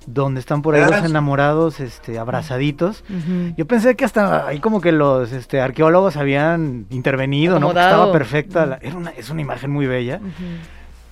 donde 0.06 0.40
están 0.40 0.62
por 0.62 0.74
ahí 0.74 0.80
Ah, 0.82 0.86
los 0.86 1.04
enamorados 1.04 1.78
este, 1.78 2.18
abrazaditos? 2.18 3.04
Yo 3.56 3.66
pensé 3.68 3.94
que 3.94 4.04
hasta 4.04 4.48
ahí 4.48 4.58
como 4.58 4.80
que 4.80 4.90
los 4.90 5.30
este, 5.30 5.60
arqueólogos 5.60 6.16
habían 6.16 6.86
intervenido, 6.90 7.60
¿no? 7.60 7.68
Porque 7.68 7.80
estaba 7.82 8.12
perfecta, 8.12 8.66
la- 8.66 8.78
era 8.82 8.96
una, 8.96 9.10
es 9.10 9.30
una 9.30 9.42
imagen 9.42 9.70
muy 9.70 9.86
bella, 9.86 10.20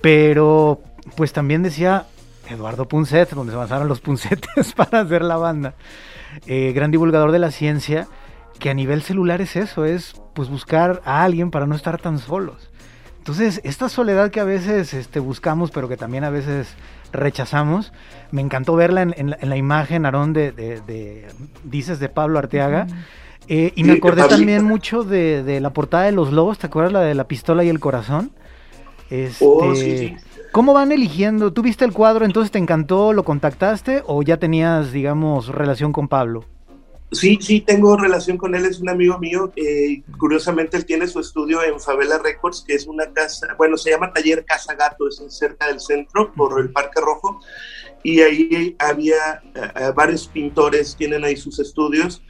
pero 0.01 0.81
pues 1.15 1.31
también 1.31 1.63
decía 1.63 2.05
Eduardo 2.49 2.85
Punset, 2.85 3.29
donde 3.29 3.53
se 3.53 3.57
basaron 3.57 3.87
los 3.87 4.01
puncetes 4.01 4.73
para 4.75 4.99
hacer 5.01 5.21
la 5.21 5.37
banda, 5.37 5.75
eh, 6.47 6.71
gran 6.73 6.91
divulgador 6.91 7.31
de 7.31 7.39
la 7.39 7.51
ciencia, 7.51 8.07
que 8.59 8.69
a 8.69 8.73
nivel 8.73 9.01
celular 9.01 9.41
es 9.41 9.55
eso, 9.55 9.85
es 9.85 10.13
pues 10.33 10.49
buscar 10.49 11.01
a 11.05 11.23
alguien 11.23 11.51
para 11.51 11.65
no 11.65 11.75
estar 11.75 11.99
tan 12.01 12.19
solos. 12.19 12.69
Entonces, 13.19 13.61
esta 13.63 13.89
soledad 13.89 14.31
que 14.31 14.39
a 14.39 14.43
veces 14.45 14.93
este, 14.93 15.19
buscamos, 15.19 15.71
pero 15.71 15.87
que 15.87 15.97
también 15.97 16.23
a 16.23 16.29
veces 16.29 16.73
rechazamos, 17.11 17.91
me 18.31 18.41
encantó 18.41 18.75
verla 18.75 19.01
en, 19.01 19.13
en 19.17 19.29
la, 19.31 19.37
en 19.41 19.49
la 19.49 19.57
imagen, 19.57 20.05
Aarón, 20.05 20.33
de, 20.33 20.51
de- 20.51 20.81
de- 20.81 21.27
dices, 21.63 21.99
de 21.99 22.09
Pablo 22.09 22.39
Arteaga. 22.39 22.87
Eh, 23.47 23.73
y 23.75 23.83
me 23.83 23.93
acordé 23.93 24.21
también 24.25 24.63
mucho 24.63 25.03
de, 25.03 25.43
de 25.43 25.59
la 25.59 25.71
portada 25.71 26.03
de 26.03 26.11
Los 26.11 26.31
Lobos, 26.31 26.59
¿te 26.59 26.67
acuerdas 26.67 26.93
la 26.93 27.01
de 27.01 27.15
la 27.15 27.25
pistola 27.27 27.63
y 27.63 27.69
el 27.69 27.79
corazón? 27.79 28.31
Este, 29.09 29.45
Oh, 29.45 29.73
sí, 29.75 29.97
sí. 29.97 30.15
¿Cómo 30.51 30.73
van 30.73 30.91
eligiendo? 30.91 31.53
¿Tú 31.53 31.61
viste 31.61 31.85
el 31.85 31.93
cuadro, 31.93 32.25
entonces 32.25 32.51
te 32.51 32.57
encantó, 32.57 33.13
lo 33.13 33.23
contactaste 33.23 34.03
o 34.07 34.23
ya 34.23 34.37
tenías, 34.37 34.91
digamos, 34.91 35.47
relación 35.47 35.93
con 35.93 36.07
Pablo? 36.07 36.45
Sí, 37.11 37.39
sí, 37.41 37.61
tengo 37.61 37.97
relación 37.97 38.37
con 38.37 38.53
él, 38.53 38.65
es 38.65 38.79
un 38.79 38.89
amigo 38.89 39.17
mío. 39.19 39.51
eh, 39.55 40.03
curiosamente, 40.17 40.77
él 40.77 40.85
tiene 40.85 41.07
su 41.07 41.19
estudio 41.19 41.63
en 41.63 41.79
Favela 41.79 42.19
Records, 42.19 42.63
que 42.67 42.73
es 42.73 42.85
una 42.87 43.11
casa, 43.13 43.47
bueno, 43.57 43.77
se 43.77 43.91
llama 43.91 44.13
Taller 44.13 44.45
Casa 44.45 44.75
Gato, 44.75 45.07
es 45.07 45.21
cerca 45.29 45.67
del 45.67 45.79
centro, 45.79 46.31
por 46.33 46.59
el 46.59 46.71
Parque 46.71 47.01
Rojo. 47.01 47.39
Y 48.03 48.21
ahí 48.21 48.75
había 48.79 49.41
eh, 49.55 49.71
eh, 49.75 49.91
varios 49.95 50.27
pintores, 50.27 50.95
tienen 50.95 51.23
ahí 51.25 51.35
sus 51.35 51.59
estudios. 51.59 52.23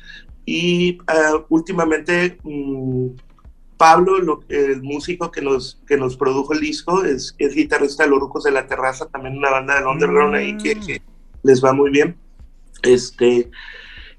Y 0.46 0.98
ah, 1.08 1.44
últimamente, 1.50 2.38
mm, 2.44 3.08
Pablo, 3.80 4.20
lo- 4.20 4.44
el 4.50 4.82
músico 4.84 5.32
que 5.32 5.42
nos, 5.42 5.82
que 5.88 5.96
nos 5.98 6.18
produjo 6.18 6.52
el 6.54 6.60
disco, 6.60 7.04
es, 7.06 7.34
es 7.38 7.56
guitarrista 7.56 8.04
de 8.04 8.10
Los 8.10 8.20
Rucos 8.20 8.44
de 8.44 8.52
la 8.52 8.68
Terraza, 8.68 9.08
también 9.08 9.38
una 9.38 9.50
banda 9.52 9.80
de 9.80 9.86
underground 9.88 10.36
ahí 10.36 10.58
que, 10.58 10.76
que 10.82 11.02
les 11.44 11.64
va 11.64 11.72
muy 11.72 11.90
bien. 11.90 12.18
Este, 12.84 13.50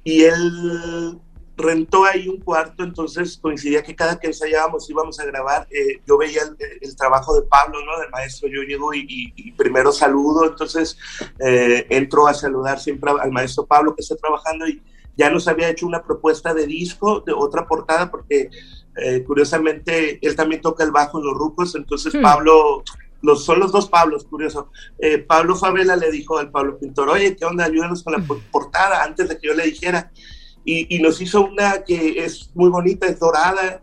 y 0.03 0.23
él 0.23 1.20
rentó 1.57 2.07
ahí 2.07 2.27
un 2.27 2.40
cuarto, 2.40 2.83
entonces 2.85 3.37
coincidía 3.37 3.83
que 3.83 3.94
cada 3.94 4.18
que 4.18 4.29
ensayábamos 4.29 4.88
íbamos 4.88 5.20
a 5.20 5.27
grabar, 5.27 5.68
eh, 5.70 6.01
yo 6.07 6.16
veía 6.16 6.40
el, 6.42 6.57
el 6.81 6.96
trabajo 6.96 7.38
de 7.38 7.46
Pablo, 7.46 7.79
¿no? 7.85 8.01
Del 8.01 8.09
maestro, 8.11 8.49
yo 8.49 8.62
llego 8.62 8.94
y, 8.94 9.01
y- 9.07 9.33
y 9.37 9.53
primero 9.53 9.92
saludo, 9.92 10.46
entonces 10.46 10.96
eh, 11.38 11.87
entro 11.90 12.27
a 12.27 12.33
saludar 12.33 12.81
siempre 12.81 13.11
al 13.20 13.31
maestro 13.31 13.66
Pablo 13.66 13.94
que 13.94 14.01
está 14.01 14.16
trabajando 14.16 14.66
y 14.66 14.81
ya 15.18 15.29
nos 15.29 15.46
había 15.49 15.68
hecho 15.68 15.87
una 15.87 16.03
propuesta 16.03 16.55
de 16.55 16.66
disco, 16.66 17.20
de 17.20 17.35
otra 17.35 17.66
portada, 17.66 18.11
porque 18.11 18.49
eh, 19.00 19.22
curiosamente 19.24 20.18
él 20.26 20.36
también 20.36 20.60
toca 20.60 20.84
el 20.84 20.90
bajo 20.92 21.18
en 21.18 21.24
los 21.26 21.34
rucos, 21.34 21.74
entonces 21.74 22.14
Hmm. 22.14 22.22
Pablo, 22.22 22.84
los, 23.22 23.44
son 23.44 23.60
los 23.60 23.72
dos 23.72 23.88
Pablos, 23.88 24.24
curioso. 24.24 24.70
Eh, 24.98 25.18
Pablo 25.18 25.56
Favela 25.56 25.96
le 25.96 26.10
dijo 26.10 26.38
al 26.38 26.50
Pablo 26.50 26.78
Pintor, 26.78 27.08
oye, 27.10 27.36
¿qué 27.36 27.44
onda? 27.44 27.64
Ayúdanos 27.64 28.02
con 28.02 28.12
la 28.14 28.20
por- 28.20 28.40
portada 28.50 29.02
antes 29.04 29.28
de 29.28 29.38
que 29.38 29.46
yo 29.48 29.54
le 29.54 29.64
dijera. 29.64 30.10
Y, 30.64 30.94
y 30.94 31.00
nos 31.00 31.20
hizo 31.20 31.44
una 31.46 31.82
que 31.84 32.22
es 32.24 32.50
muy 32.54 32.68
bonita, 32.70 33.06
es 33.06 33.18
dorada 33.18 33.82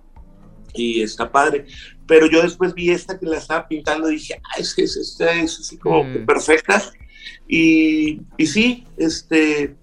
y 0.73 1.01
está 1.01 1.31
padre. 1.31 1.65
Pero 2.07 2.27
yo 2.27 2.41
después 2.41 2.73
vi 2.73 2.91
esta 2.91 3.19
que 3.19 3.25
la 3.25 3.37
estaba 3.37 3.67
pintando 3.67 4.09
y 4.09 4.13
dije, 4.15 4.39
ah, 4.43 4.59
es 4.59 4.73
que 4.75 4.83
es, 4.83 4.95
es 4.95 5.59
así 5.59 5.77
como 5.77 6.03
Mm. 6.03 6.13
que 6.13 6.19
perfecta. 6.19 6.81
Y, 7.47 8.21
y 8.37 8.45
sí, 8.47 8.85
este, 8.97 9.75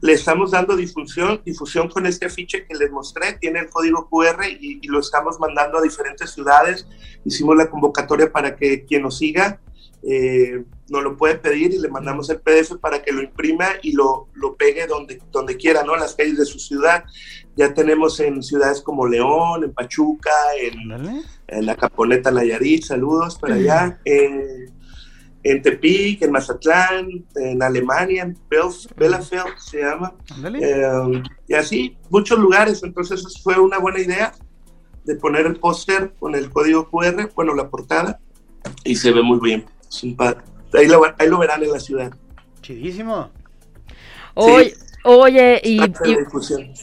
le 0.00 0.12
estamos 0.12 0.52
dando 0.52 0.76
difusión, 0.76 1.40
difusión 1.44 1.88
con 1.88 2.06
este 2.06 2.26
afiche 2.26 2.66
que 2.66 2.74
les 2.74 2.90
mostré, 2.90 3.34
tiene 3.34 3.60
el 3.60 3.68
código 3.68 4.08
QR 4.08 4.44
y, 4.48 4.78
y 4.82 4.86
lo 4.88 5.00
estamos 5.00 5.38
mandando 5.40 5.78
a 5.78 5.82
diferentes 5.82 6.30
ciudades. 6.30 6.86
Hicimos 7.24 7.56
la 7.56 7.68
convocatoria 7.68 8.30
para 8.30 8.56
que 8.56 8.84
quien 8.84 9.02
nos 9.02 9.18
siga 9.18 9.60
eh, 10.02 10.64
nos 10.88 11.02
lo 11.02 11.16
puede 11.16 11.36
pedir 11.36 11.74
y 11.74 11.78
le 11.78 11.88
mandamos 11.88 12.30
el 12.30 12.40
PDF 12.40 12.76
para 12.80 13.02
que 13.02 13.12
lo 13.12 13.22
imprima 13.22 13.66
y 13.82 13.92
lo, 13.92 14.28
lo 14.34 14.56
pegue 14.56 14.86
donde, 14.86 15.20
donde 15.30 15.56
quiera, 15.56 15.82
¿no? 15.82 15.96
Las 15.96 16.14
calles 16.14 16.38
de 16.38 16.46
su 16.46 16.58
ciudad. 16.58 17.04
Ya 17.56 17.74
tenemos 17.74 18.18
en 18.20 18.42
ciudades 18.42 18.80
como 18.80 19.06
León, 19.06 19.64
en 19.64 19.72
Pachuca, 19.72 20.30
en, 20.58 21.24
en 21.48 21.66
la 21.66 21.76
Caponeta 21.76 22.30
Nayarit, 22.30 22.84
saludos 22.84 23.36
para 23.38 23.56
allá, 23.56 24.00
en 25.44 25.62
Tepic, 25.62 26.22
en 26.22 26.32
Mazatlán, 26.32 27.24
en 27.36 27.62
Alemania, 27.62 28.22
en 28.24 28.36
Belf- 28.50 28.88
Bielefeld 28.96 29.56
se 29.58 29.80
llama, 29.80 30.14
eh, 30.62 31.22
y 31.46 31.54
así, 31.54 31.96
muchos 32.10 32.38
lugares, 32.38 32.82
entonces 32.82 33.24
fue 33.42 33.58
una 33.58 33.78
buena 33.78 34.00
idea 34.00 34.32
de 35.04 35.14
poner 35.14 35.46
el 35.46 35.56
póster 35.56 36.12
con 36.18 36.34
el 36.34 36.50
código 36.50 36.88
QR, 36.90 37.30
bueno, 37.34 37.54
la 37.54 37.68
portada, 37.70 38.20
y 38.84 38.96
se 38.96 39.12
ve 39.12 39.22
muy 39.22 39.38
bien, 39.40 39.64
es 39.88 40.02
un 40.02 40.16
pa- 40.16 40.42
ahí, 40.74 40.86
lo, 40.88 41.02
ahí 41.18 41.28
lo 41.28 41.38
verán 41.38 41.62
en 41.62 41.72
la 41.72 41.80
ciudad. 41.80 42.12
Chidísimo. 42.60 43.30
Oye, 44.34 44.74
oye, 45.08 45.60
y, 45.64 45.80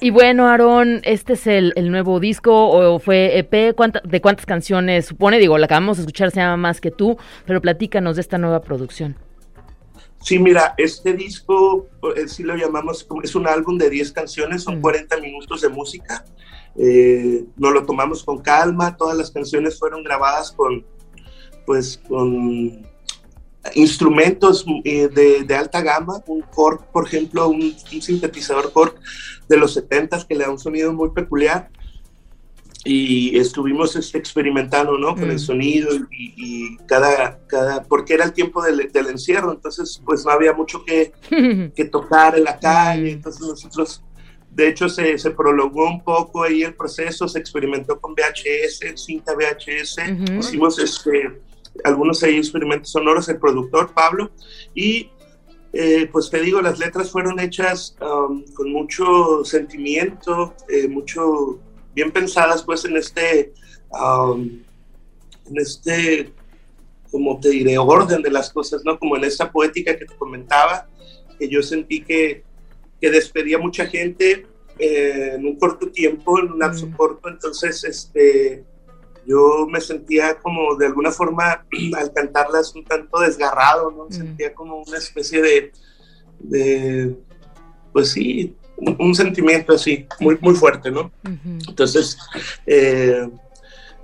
y- 0.02 0.10
bueno, 0.10 0.48
Aarón, 0.48 1.02
¿este 1.04 1.34
es 1.34 1.48
el, 1.48 1.74
el 1.76 1.92
nuevo 1.92 2.20
disco 2.20 2.52
o 2.70 3.00
fue 3.00 3.38
EP? 3.38 3.74
¿Cuánta- 3.76 4.02
¿De 4.04 4.20
cuántas 4.22 4.46
canciones 4.46 5.06
supone? 5.06 5.38
Digo, 5.40 5.58
la 5.58 5.66
acabamos 5.66 5.98
de 5.98 6.02
escuchar, 6.04 6.32
se 6.32 6.40
llama 6.40 6.58
Más 6.58 6.82
que 6.82 6.92
tú, 6.92 7.18
pero 7.46 7.62
platícanos 7.62 8.16
de 8.16 8.22
esta 8.22 8.38
nueva 8.38 8.62
producción. 8.62 9.16
Sí, 10.22 10.40
mira, 10.40 10.74
este 10.78 11.14
disco, 11.14 11.88
eh, 12.16 12.28
sí 12.28 12.42
lo 12.44 12.56
llamamos, 12.56 13.08
es 13.24 13.36
un 13.36 13.48
álbum 13.48 13.78
de 13.78 13.90
10 13.92 14.12
canciones, 14.12 14.64
son 14.64 14.80
Mm. 14.80 14.82
40 14.82 15.18
minutos 15.20 15.62
de 15.62 15.70
música. 15.70 16.26
Eh, 16.78 17.46
nos 17.58 17.74
lo 17.74 17.86
tomamos 17.86 18.24
con 18.24 18.40
calma, 18.42 18.98
todas 18.98 19.16
las 19.18 19.30
canciones 19.32 19.78
fueron 19.78 20.04
grabadas 20.04 20.52
con, 20.52 20.84
pues, 21.66 22.02
con 22.08 22.86
instrumentos 23.74 24.66
eh, 24.84 25.08
de, 25.08 25.44
de 25.44 25.56
alta 25.56 25.82
gama, 25.82 26.22
un 26.28 26.42
Korg, 26.42 26.86
por 26.92 27.08
ejemplo, 27.08 27.48
un, 27.50 27.62
un 27.94 28.02
sintetizador 28.02 28.72
Korg 28.72 28.96
de 29.50 29.58
los 29.58 29.76
70s 29.78 30.26
que 30.28 30.36
le 30.36 30.44
da 30.44 30.52
un 30.52 30.60
sonido 30.60 30.94
muy 30.94 31.10
peculiar. 31.10 31.70
Y 32.88 33.36
estuvimos 33.40 33.96
este, 33.96 34.20
experimentando, 34.20 34.96
¿no? 35.00 35.16
Con 35.16 35.28
Mm. 35.30 35.32
el 35.32 35.40
sonido 35.40 35.90
y, 36.12 36.34
y 36.38 36.78
cada, 36.86 37.40
cada, 37.48 37.82
porque 37.84 38.14
era 38.14 38.26
el 38.26 38.34
tiempo 38.34 38.62
del, 38.62 38.92
del 38.92 39.08
encierro, 39.08 39.52
entonces 39.54 40.00
pues 40.06 40.24
no 40.24 40.30
había 40.32 40.54
mucho 40.54 40.86
que, 40.86 41.12
que 41.76 41.86
tocar 41.86 42.38
en 42.38 42.44
la 42.44 42.60
calle, 42.60 43.10
Mm. 43.12 43.16
entonces 43.16 43.42
nosotros, 43.42 44.04
de 44.52 44.68
hecho 44.68 44.88
se, 44.88 45.18
se 45.18 45.32
prolongó 45.32 45.86
un 45.90 46.04
poco 46.04 46.44
ahí 46.44 46.62
el 46.62 46.76
proceso, 46.76 47.28
se 47.28 47.40
experimentó 47.40 48.00
con 48.00 48.14
VHS, 48.14 48.94
cinta 49.04 49.34
VHS, 49.34 49.98
hicimos 50.38 50.78
este, 50.78 51.42
algunos 51.84 52.24
experimentos 52.24 52.92
sonoros, 52.92 53.30
el 53.30 53.40
productor 53.40 53.94
Pablo, 53.94 54.32
y 54.74 55.10
eh, 55.74 56.08
pues 56.12 56.30
te 56.30 56.40
digo, 56.40 56.62
las 56.62 56.80
letras 56.80 57.12
fueron 57.12 57.38
hechas 57.40 57.98
um, 58.00 58.46
con 58.54 58.72
mucho 58.72 59.44
sentimiento, 59.44 60.56
eh, 60.70 60.88
mucho 60.88 61.60
bien 61.94 62.12
pensadas 62.12 62.64
pues 62.64 62.86
en 62.86 62.96
este, 62.96 63.54
um, 63.92 64.62
en 65.48 65.58
este, 65.58 66.32
como 67.12 67.40
te 67.42 67.50
diré, 67.50 67.78
orden 67.78 68.22
de 68.22 68.32
las 68.32 68.52
cosas, 68.54 68.84
¿no? 68.86 68.98
Como 68.98 69.18
en 69.18 69.26
esta 69.26 69.52
poética 69.52 69.98
que 69.98 70.06
te 70.06 70.16
comentaba, 70.16 70.88
que 71.38 71.50
yo 71.50 71.62
sentí 71.62 72.02
que, 72.02 72.44
que 73.02 73.12
despedía 73.12 73.58
mucha 73.58 73.86
gente 73.86 74.48
eh, 74.80 75.34
en 75.36 75.46
un 75.46 75.58
corto 75.58 75.90
tiempo, 75.90 76.40
en 76.40 76.54
un 76.54 76.60
lapso 76.60 76.88
Mm. 76.88 76.94
corto, 76.94 77.28
entonces 77.30 77.84
este, 77.84 78.64
yo 79.26 79.68
me 79.70 79.82
sentía 79.82 80.38
como 80.40 80.76
de 80.76 80.88
alguna 80.88 81.12
forma 81.12 81.66
al 81.98 82.14
cantarlas 82.14 82.76
un 82.76 82.84
tanto 82.84 83.20
desgarrado, 83.20 83.92
¿no? 83.92 84.06
Mm. 84.06 84.12
Sentía 84.12 84.54
como 84.54 84.82
una 84.82 84.98
especie 84.98 85.42
de, 85.42 85.72
de 86.40 87.16
pues 87.92 88.12
sí, 88.12 88.56
un, 88.78 88.96
un 89.00 89.16
sentimiento 89.16 89.74
así, 89.74 90.06
muy, 90.20 90.38
muy 90.42 90.56
fuerte, 90.56 90.92
¿no? 90.92 91.12
Entonces, 91.68 92.18
eh, 92.66 93.28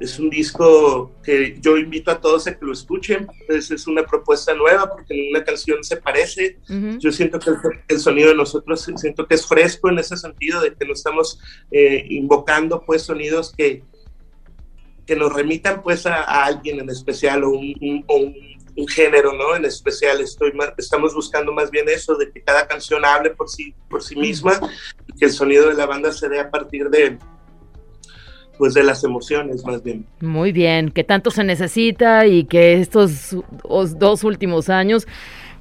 es 0.02 0.18
un 0.18 0.30
disco 0.32 1.12
que 1.24 1.58
yo 1.62 1.78
invito 1.78 2.10
a 2.10 2.20
todos 2.20 2.48
a 2.48 2.58
que 2.58 2.66
lo 2.66 2.74
escuchen. 2.74 3.28
Es, 3.48 3.70
es 3.70 3.86
una 3.86 4.04
propuesta 4.04 4.54
nueva 4.56 4.90
porque 4.90 5.14
ninguna 5.14 5.44
canción 5.44 5.84
se 5.84 5.98
parece. 5.98 6.58
Yo 6.98 7.12
siento 7.12 7.38
que 7.40 7.52
el, 7.52 7.58
el 7.88 8.00
sonido 8.00 8.30
de 8.30 8.36
nosotros, 8.36 8.90
siento 8.96 9.28
que 9.28 9.36
es 9.36 9.46
fresco 9.46 9.90
en 9.90 10.00
ese 10.00 10.18
sentido, 10.18 10.62
de 10.62 10.74
que 10.74 10.86
no 10.86 10.94
estamos 10.94 11.40
eh, 11.70 12.06
invocando 12.10 12.84
pues 12.84 13.04
sonidos 13.04 13.54
que, 13.56 13.84
que 15.12 15.18
nos 15.18 15.34
remitan 15.34 15.82
pues 15.84 16.06
a, 16.06 16.24
a 16.24 16.46
alguien 16.46 16.80
en 16.80 16.90
especial 16.90 17.44
o 17.44 17.50
un, 17.50 17.76
un- 17.82 18.06
un- 18.08 18.36
un 18.78 18.88
género, 18.88 19.34
¿no? 19.34 19.58
En 19.58 19.66
especial 19.66 20.22
estoy 20.22 20.54
más- 20.54 20.72
estamos 20.78 21.14
buscando 21.14 21.52
más 21.52 21.70
bien 21.70 21.90
eso, 21.90 22.16
de 22.16 22.32
que 22.32 22.42
cada 22.42 22.66
canción 22.66 23.04
hable 23.04 23.32
por 23.32 23.50
sí, 23.50 23.76
por 23.90 24.02
sí 24.02 24.16
misma 24.16 24.54
y 25.08 25.20
que 25.20 25.26
el 25.26 25.32
sonido 25.32 25.68
de 25.68 25.74
la 25.74 25.86
banda 25.86 26.14
se 26.14 26.30
dé 26.30 26.40
a 26.40 26.50
partir 26.50 26.90
de 26.90 27.18
pues 28.58 28.74
de 28.74 28.84
las 28.84 29.04
emociones 29.04 29.66
más 29.66 29.84
bien. 29.84 30.06
Muy 30.22 30.54
bien, 30.54 30.92
que 30.92 31.04
tanto 31.04 31.30
se 31.32 31.44
necesita 31.44 32.26
y 32.28 32.46
que 32.46 32.76
estos 32.80 33.36
os- 33.64 34.00
dos 34.00 34.24
últimos 34.24 34.70
años, 34.70 35.08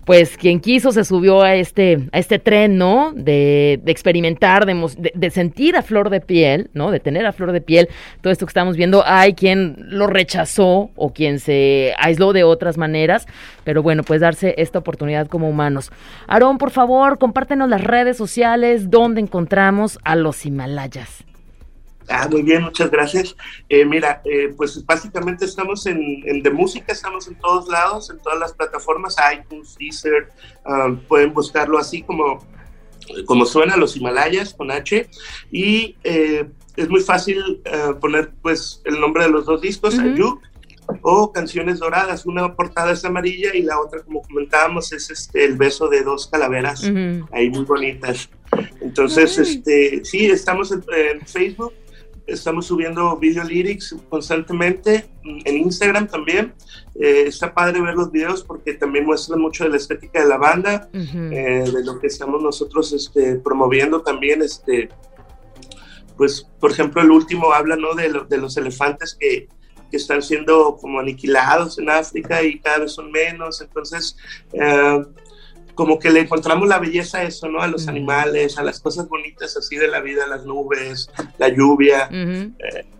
pues 0.04 0.36
quien 0.36 0.60
quiso 0.60 0.92
se 0.92 1.04
subió 1.04 1.42
a 1.42 1.54
este, 1.54 2.08
a 2.12 2.18
este 2.18 2.38
tren, 2.38 2.78
¿no? 2.78 3.12
De, 3.14 3.80
de 3.82 3.92
experimentar, 3.92 4.66
de, 4.66 5.30
sentir 5.30 5.76
a 5.76 5.82
flor 5.82 6.10
de 6.10 6.20
piel, 6.20 6.70
¿no? 6.72 6.90
De 6.90 7.00
tener 7.00 7.26
a 7.26 7.32
flor 7.32 7.52
de 7.52 7.60
piel 7.60 7.88
todo 8.20 8.32
esto 8.32 8.46
que 8.46 8.50
estamos 8.50 8.76
viendo. 8.76 9.02
Hay 9.06 9.34
quien 9.34 9.76
lo 9.78 10.06
rechazó 10.06 10.90
o 10.96 11.12
quien 11.12 11.38
se 11.38 11.94
aisló 11.98 12.32
de 12.32 12.44
otras 12.44 12.78
maneras, 12.78 13.26
pero 13.64 13.82
bueno, 13.82 14.02
pues 14.02 14.20
darse 14.20 14.54
esta 14.58 14.78
oportunidad 14.78 15.28
como 15.28 15.48
humanos. 15.48 15.92
Aarón, 16.26 16.58
por 16.58 16.70
favor, 16.70 17.18
compártenos 17.18 17.68
las 17.68 17.82
redes 17.82 18.16
sociales 18.16 18.90
donde 18.90 19.20
encontramos 19.20 19.98
a 20.04 20.16
los 20.16 20.44
Himalayas. 20.46 21.29
Ah, 22.12 22.26
muy 22.28 22.42
bien, 22.42 22.64
muchas 22.64 22.90
gracias. 22.90 23.36
Eh, 23.68 23.84
mira, 23.84 24.20
eh, 24.24 24.52
pues 24.56 24.84
básicamente 24.84 25.44
estamos 25.44 25.86
en, 25.86 26.22
en 26.26 26.42
de 26.42 26.50
música, 26.50 26.92
estamos 26.92 27.28
en 27.28 27.36
todos 27.36 27.68
lados, 27.68 28.10
en 28.10 28.18
todas 28.18 28.38
las 28.38 28.52
plataformas, 28.52 29.16
iTunes, 29.32 29.76
Deezer, 29.78 30.28
um, 30.66 30.98
pueden 30.98 31.32
buscarlo 31.32 31.78
así 31.78 32.02
como, 32.02 32.44
como 33.26 33.46
suena, 33.46 33.76
los 33.76 33.96
Himalayas 33.96 34.52
con 34.54 34.72
H, 34.72 35.08
y 35.52 35.96
eh, 36.02 36.46
es 36.76 36.88
muy 36.88 37.00
fácil 37.00 37.62
poner 38.00 38.32
pues 38.42 38.82
el 38.84 39.00
nombre 39.00 39.24
de 39.24 39.30
los 39.30 39.46
dos 39.46 39.60
discos, 39.60 39.94
Ujú. 39.94 40.08
Ayuk, 40.08 40.40
o 41.02 41.32
Canciones 41.32 41.78
Doradas, 41.78 42.26
una 42.26 42.54
portada 42.56 42.90
es 42.90 43.04
amarilla 43.04 43.54
y 43.54 43.62
la 43.62 43.78
otra, 43.78 44.02
como 44.02 44.22
comentábamos, 44.22 44.92
es 44.92 45.10
este, 45.10 45.44
el 45.44 45.56
beso 45.56 45.88
de 45.88 46.02
dos 46.02 46.26
calaveras 46.26 46.82
ahí 47.32 47.50
muy 47.50 47.64
bonitas. 47.64 48.28
Entonces, 48.80 49.38
este, 49.38 50.04
sí, 50.04 50.26
estamos 50.26 50.72
en, 50.72 50.82
en 50.92 51.20
Facebook, 51.24 51.72
estamos 52.32 52.66
subiendo 52.66 53.16
video 53.16 53.44
lyrics 53.44 53.94
constantemente, 54.08 55.10
mm, 55.22 55.40
en 55.44 55.56
Instagram 55.58 56.06
también. 56.08 56.54
Eh, 56.94 57.24
está 57.26 57.52
padre 57.54 57.80
ver 57.80 57.94
los 57.94 58.10
videos 58.10 58.42
porque 58.44 58.74
también 58.74 59.06
muestran 59.06 59.40
mucho 59.40 59.64
de 59.64 59.70
la 59.70 59.76
estética 59.76 60.20
de 60.22 60.28
la 60.28 60.36
banda, 60.38 60.88
Ujú. 60.92 61.18
eh, 61.32 61.64
de 61.72 61.84
lo 61.84 61.98
que 61.98 62.06
estamos 62.08 62.42
nosotros 62.42 62.92
este, 62.92 63.36
promoviendo 63.36 64.02
también. 64.02 64.42
Este, 64.42 64.88
pues, 66.16 66.46
por 66.60 66.70
ejemplo, 66.72 67.00
el 67.02 67.10
último 67.10 67.52
habla 67.52 67.76
¿no? 67.76 67.94
de, 67.94 68.08
lo- 68.10 68.24
de 68.24 68.36
los 68.38 68.56
elefantes 68.56 69.16
que, 69.18 69.48
que 69.90 69.96
están 69.96 70.22
siendo 70.22 70.76
como 70.80 71.00
aniquilados 71.00 71.78
en 71.78 71.88
África 71.90 72.42
y 72.42 72.58
cada 72.60 72.80
vez 72.80 72.92
son 72.92 73.10
menos. 73.10 73.60
Entonces, 73.60 74.16
eh, 74.52 75.02
como 75.80 75.98
que 75.98 76.10
le 76.10 76.20
encontramos 76.20 76.68
la 76.68 76.78
belleza 76.78 77.20
a 77.20 77.22
eso, 77.22 77.48
¿no? 77.48 77.62
A 77.62 77.66
los 77.66 77.84
Ujú. 77.84 77.90
animales, 77.92 78.58
a 78.58 78.62
las 78.62 78.80
cosas 78.80 79.08
bonitas 79.08 79.56
así 79.56 79.76
de 79.76 79.88
la 79.88 80.00
vida, 80.00 80.26
las 80.26 80.44
nubes, 80.44 81.08
la 81.38 81.48
lluvia. 81.48 82.06
Ujú. 82.10 82.52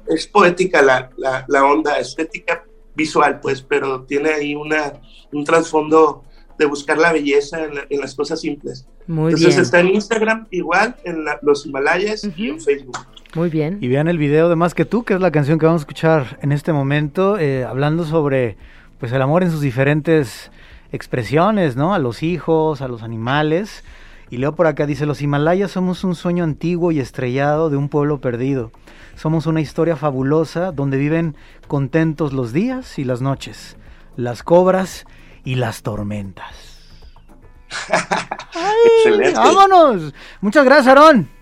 Es 0.09 0.27
poética 0.27 0.81
la, 0.81 1.11
la, 1.19 1.45
la 1.47 1.63
onda, 1.67 1.99
estética 1.99 2.65
visual, 2.95 3.39
pues, 3.43 3.61
pero 3.61 4.05
tiene 4.05 4.31
ahí 4.31 4.55
una, 4.55 4.95
un 5.31 5.45
trasfondo 5.45 6.25
de 6.59 6.65
buscar 6.65 6.97
la 6.97 7.13
belleza 7.13 7.63
en, 7.65 7.75
la- 7.75 7.85
en 7.91 8.01
las 8.01 8.15
cosas 8.15 8.41
simples. 8.41 8.87
Muy 9.07 9.33
Entonces 9.35 9.49
bien. 9.57 9.61
está 9.61 9.81
en 9.81 9.89
Instagram 9.89 10.47
igual, 10.51 10.97
en 11.05 11.23
la- 11.27 11.39
los 11.43 11.67
Himalayas 11.67 12.25
y 12.25 12.29
Ujú. 12.29 12.55
en 12.55 12.61
Facebook. 12.63 12.99
Muy 13.35 13.51
bien. 13.51 13.77
Y 13.83 13.89
vean 13.89 14.09
el 14.09 14.17
video 14.17 14.49
de 14.49 14.57
Más 14.57 14.73
que 14.73 14.87
tú, 14.87 15.05
que 15.05 15.13
es 15.13 15.21
la 15.21 15.31
canción 15.31 15.59
que 15.59 15.67
vamos 15.67 15.83
a 15.83 15.85
escuchar 15.85 16.39
en 16.41 16.51
este 16.53 16.73
momento, 16.73 17.39
eh, 17.39 17.63
hablando 17.63 18.07
sobre 18.07 18.57
pues 18.99 19.13
el 19.13 19.21
amor 19.21 19.43
en 19.43 19.51
sus 19.51 19.61
diferentes 19.61 20.51
expresiones, 20.93 21.77
¿no? 21.77 21.95
A 21.95 21.99
los 21.99 22.23
hijos, 22.23 22.81
a 22.81 22.89
los 22.89 23.03
animales. 23.03 23.85
Y 24.31 24.37
leo 24.37 24.55
por 24.55 24.67
acá, 24.67 24.87
dice, 24.87 25.07
los 25.07 25.23
Himalayas 25.23 25.73
somos 25.73 26.05
un 26.05 26.15
sueño 26.15 26.45
antiguo 26.45 26.93
y 26.93 27.01
estrellado 27.01 27.69
de 27.69 27.77
un 27.77 27.89
pueblo 27.89 28.21
perdido. 28.21 28.71
Somos 29.17 29.47
una 29.47 29.61
historia 29.61 29.97
fabulosa 29.97 30.73
donde 30.73 30.97
viven 30.97 31.37
contentos 31.67 32.33
los 32.33 32.53
días 32.53 32.99
y 32.99 33.05
las 33.05 33.21
noches, 33.21 33.77
las 34.17 34.43
cobras 34.43 35.05
y 35.45 35.57
las 35.57 35.83
tormentas. 35.83 36.55
Excelente. 39.05 39.39
¡Vámonos! 39.39 40.15
Muchas 40.41 40.65
gracias, 40.65 40.89
Aarón. 40.89 41.40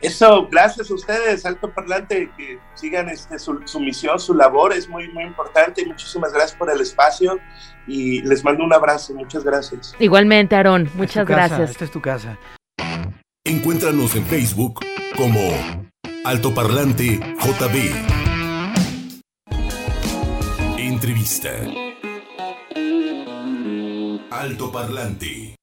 Eso, 0.00 0.46
gracias 0.48 0.90
a 0.90 0.94
ustedes, 0.94 1.44
Alto 1.44 1.72
Parlante, 1.72 2.30
que 2.36 2.60
sigan 2.74 3.08
este, 3.08 3.38
su, 3.38 3.60
su 3.64 3.80
misión, 3.80 4.20
su 4.20 4.32
labor, 4.32 4.72
es 4.72 4.88
muy, 4.88 5.08
muy 5.08 5.24
importante. 5.24 5.84
Muchísimas 5.84 6.32
gracias 6.32 6.56
por 6.56 6.70
el 6.70 6.80
espacio 6.80 7.40
y 7.88 8.22
les 8.22 8.44
mando 8.44 8.64
un 8.64 8.72
abrazo. 8.72 9.14
Muchas 9.14 9.42
gracias. 9.42 9.96
Igualmente, 9.98 10.54
Aarón, 10.54 10.86
Es 10.86 10.94
muchas 10.94 11.26
casa, 11.26 11.48
gracias. 11.48 11.70
Esta 11.70 11.84
es 11.84 11.90
tu 11.90 12.00
casa. 12.00 12.38
Encuéntranos 13.44 14.14
en 14.14 14.24
Facebook 14.26 14.80
como 15.16 15.40
Altoparlante 16.24 17.18
JB. 17.40 18.28
Entrevista. 20.78 21.50
Altoparlante. 24.30 25.57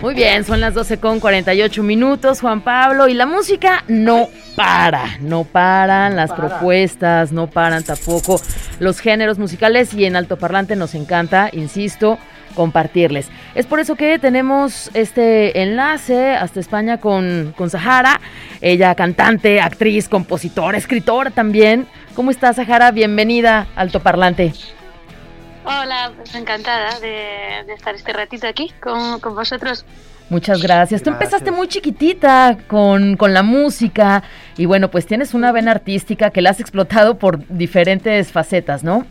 Muy 0.00 0.14
bien, 0.14 0.44
son 0.44 0.60
las 0.60 0.72
12 0.72 0.98
con 0.98 1.20
48 1.20 1.82
minutos, 1.82 2.40
Juan 2.40 2.62
Pablo, 2.62 3.06
y 3.06 3.12
la 3.12 3.26
música 3.26 3.84
no 3.86 4.30
para, 4.56 5.18
no 5.20 5.44
paran 5.44 6.16
las 6.16 6.32
propuestas, 6.32 7.32
no 7.32 7.48
paran 7.48 7.82
tampoco 7.82 8.40
los 8.78 8.98
géneros 8.98 9.38
musicales 9.38 9.92
y 9.92 10.06
en 10.06 10.16
altoparlante 10.16 10.74
nos 10.74 10.94
encanta, 10.94 11.50
insisto, 11.52 12.18
compartirles. 12.54 13.28
Es 13.54 13.66
por 13.66 13.78
eso 13.78 13.94
que 13.94 14.18
tenemos 14.18 14.90
este 14.94 15.62
enlace 15.62 16.30
hasta 16.30 16.60
España 16.60 16.96
con, 16.98 17.52
con 17.54 17.68
Sahara, 17.68 18.22
ella 18.62 18.94
cantante, 18.94 19.60
actriz, 19.60 20.08
compositora, 20.08 20.78
escritora 20.78 21.30
también. 21.30 21.86
¿Cómo 22.14 22.30
estás, 22.30 22.56
Sahara? 22.56 22.90
Bienvenida 22.90 23.66
Altoparlante. 23.76 24.54
Hola, 25.64 26.12
pues 26.16 26.34
encantada 26.34 26.98
de, 27.00 27.64
de 27.66 27.72
estar 27.74 27.94
este 27.94 28.12
ratito 28.12 28.46
aquí 28.46 28.72
con, 28.80 29.20
con 29.20 29.34
vosotros. 29.34 29.84
Muchas 30.30 30.62
gracias. 30.62 31.02
Tú 31.02 31.10
empezaste 31.10 31.50
muy 31.50 31.66
chiquitita 31.66 32.56
con, 32.68 33.16
con 33.16 33.34
la 33.34 33.42
música 33.42 34.22
y 34.56 34.64
bueno, 34.64 34.88
pues 34.90 35.04
tienes 35.06 35.34
una 35.34 35.50
vena 35.50 35.72
artística 35.72 36.30
que 36.30 36.40
la 36.40 36.50
has 36.50 36.60
explotado 36.60 37.18
por 37.18 37.44
diferentes 37.48 38.30
facetas, 38.30 38.84
¿no? 38.84 39.06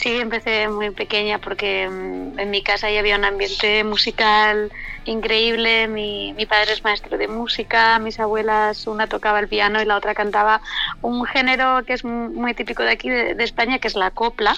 Sí, 0.00 0.10
empecé 0.20 0.68
muy 0.68 0.92
pequeña 0.92 1.38
porque 1.40 1.88
mm, 1.90 2.38
en 2.38 2.50
mi 2.50 2.62
casa 2.62 2.88
ya 2.88 3.00
había 3.00 3.16
un 3.16 3.24
ambiente 3.24 3.82
musical 3.82 4.70
increíble. 5.04 5.88
Mi, 5.88 6.32
mi 6.34 6.46
padre 6.46 6.72
es 6.74 6.84
maestro 6.84 7.18
de 7.18 7.26
música, 7.26 7.98
mis 7.98 8.20
abuelas, 8.20 8.86
una 8.86 9.08
tocaba 9.08 9.40
el 9.40 9.48
piano 9.48 9.82
y 9.82 9.84
la 9.86 9.96
otra 9.96 10.14
cantaba 10.14 10.62
un 11.00 11.24
género 11.26 11.84
que 11.84 11.94
es 11.94 12.04
mu- 12.04 12.30
muy 12.30 12.54
típico 12.54 12.84
de 12.84 12.90
aquí, 12.92 13.08
de, 13.10 13.34
de 13.34 13.42
España, 13.44 13.80
que 13.80 13.88
es 13.88 13.96
la 13.96 14.12
copla. 14.12 14.54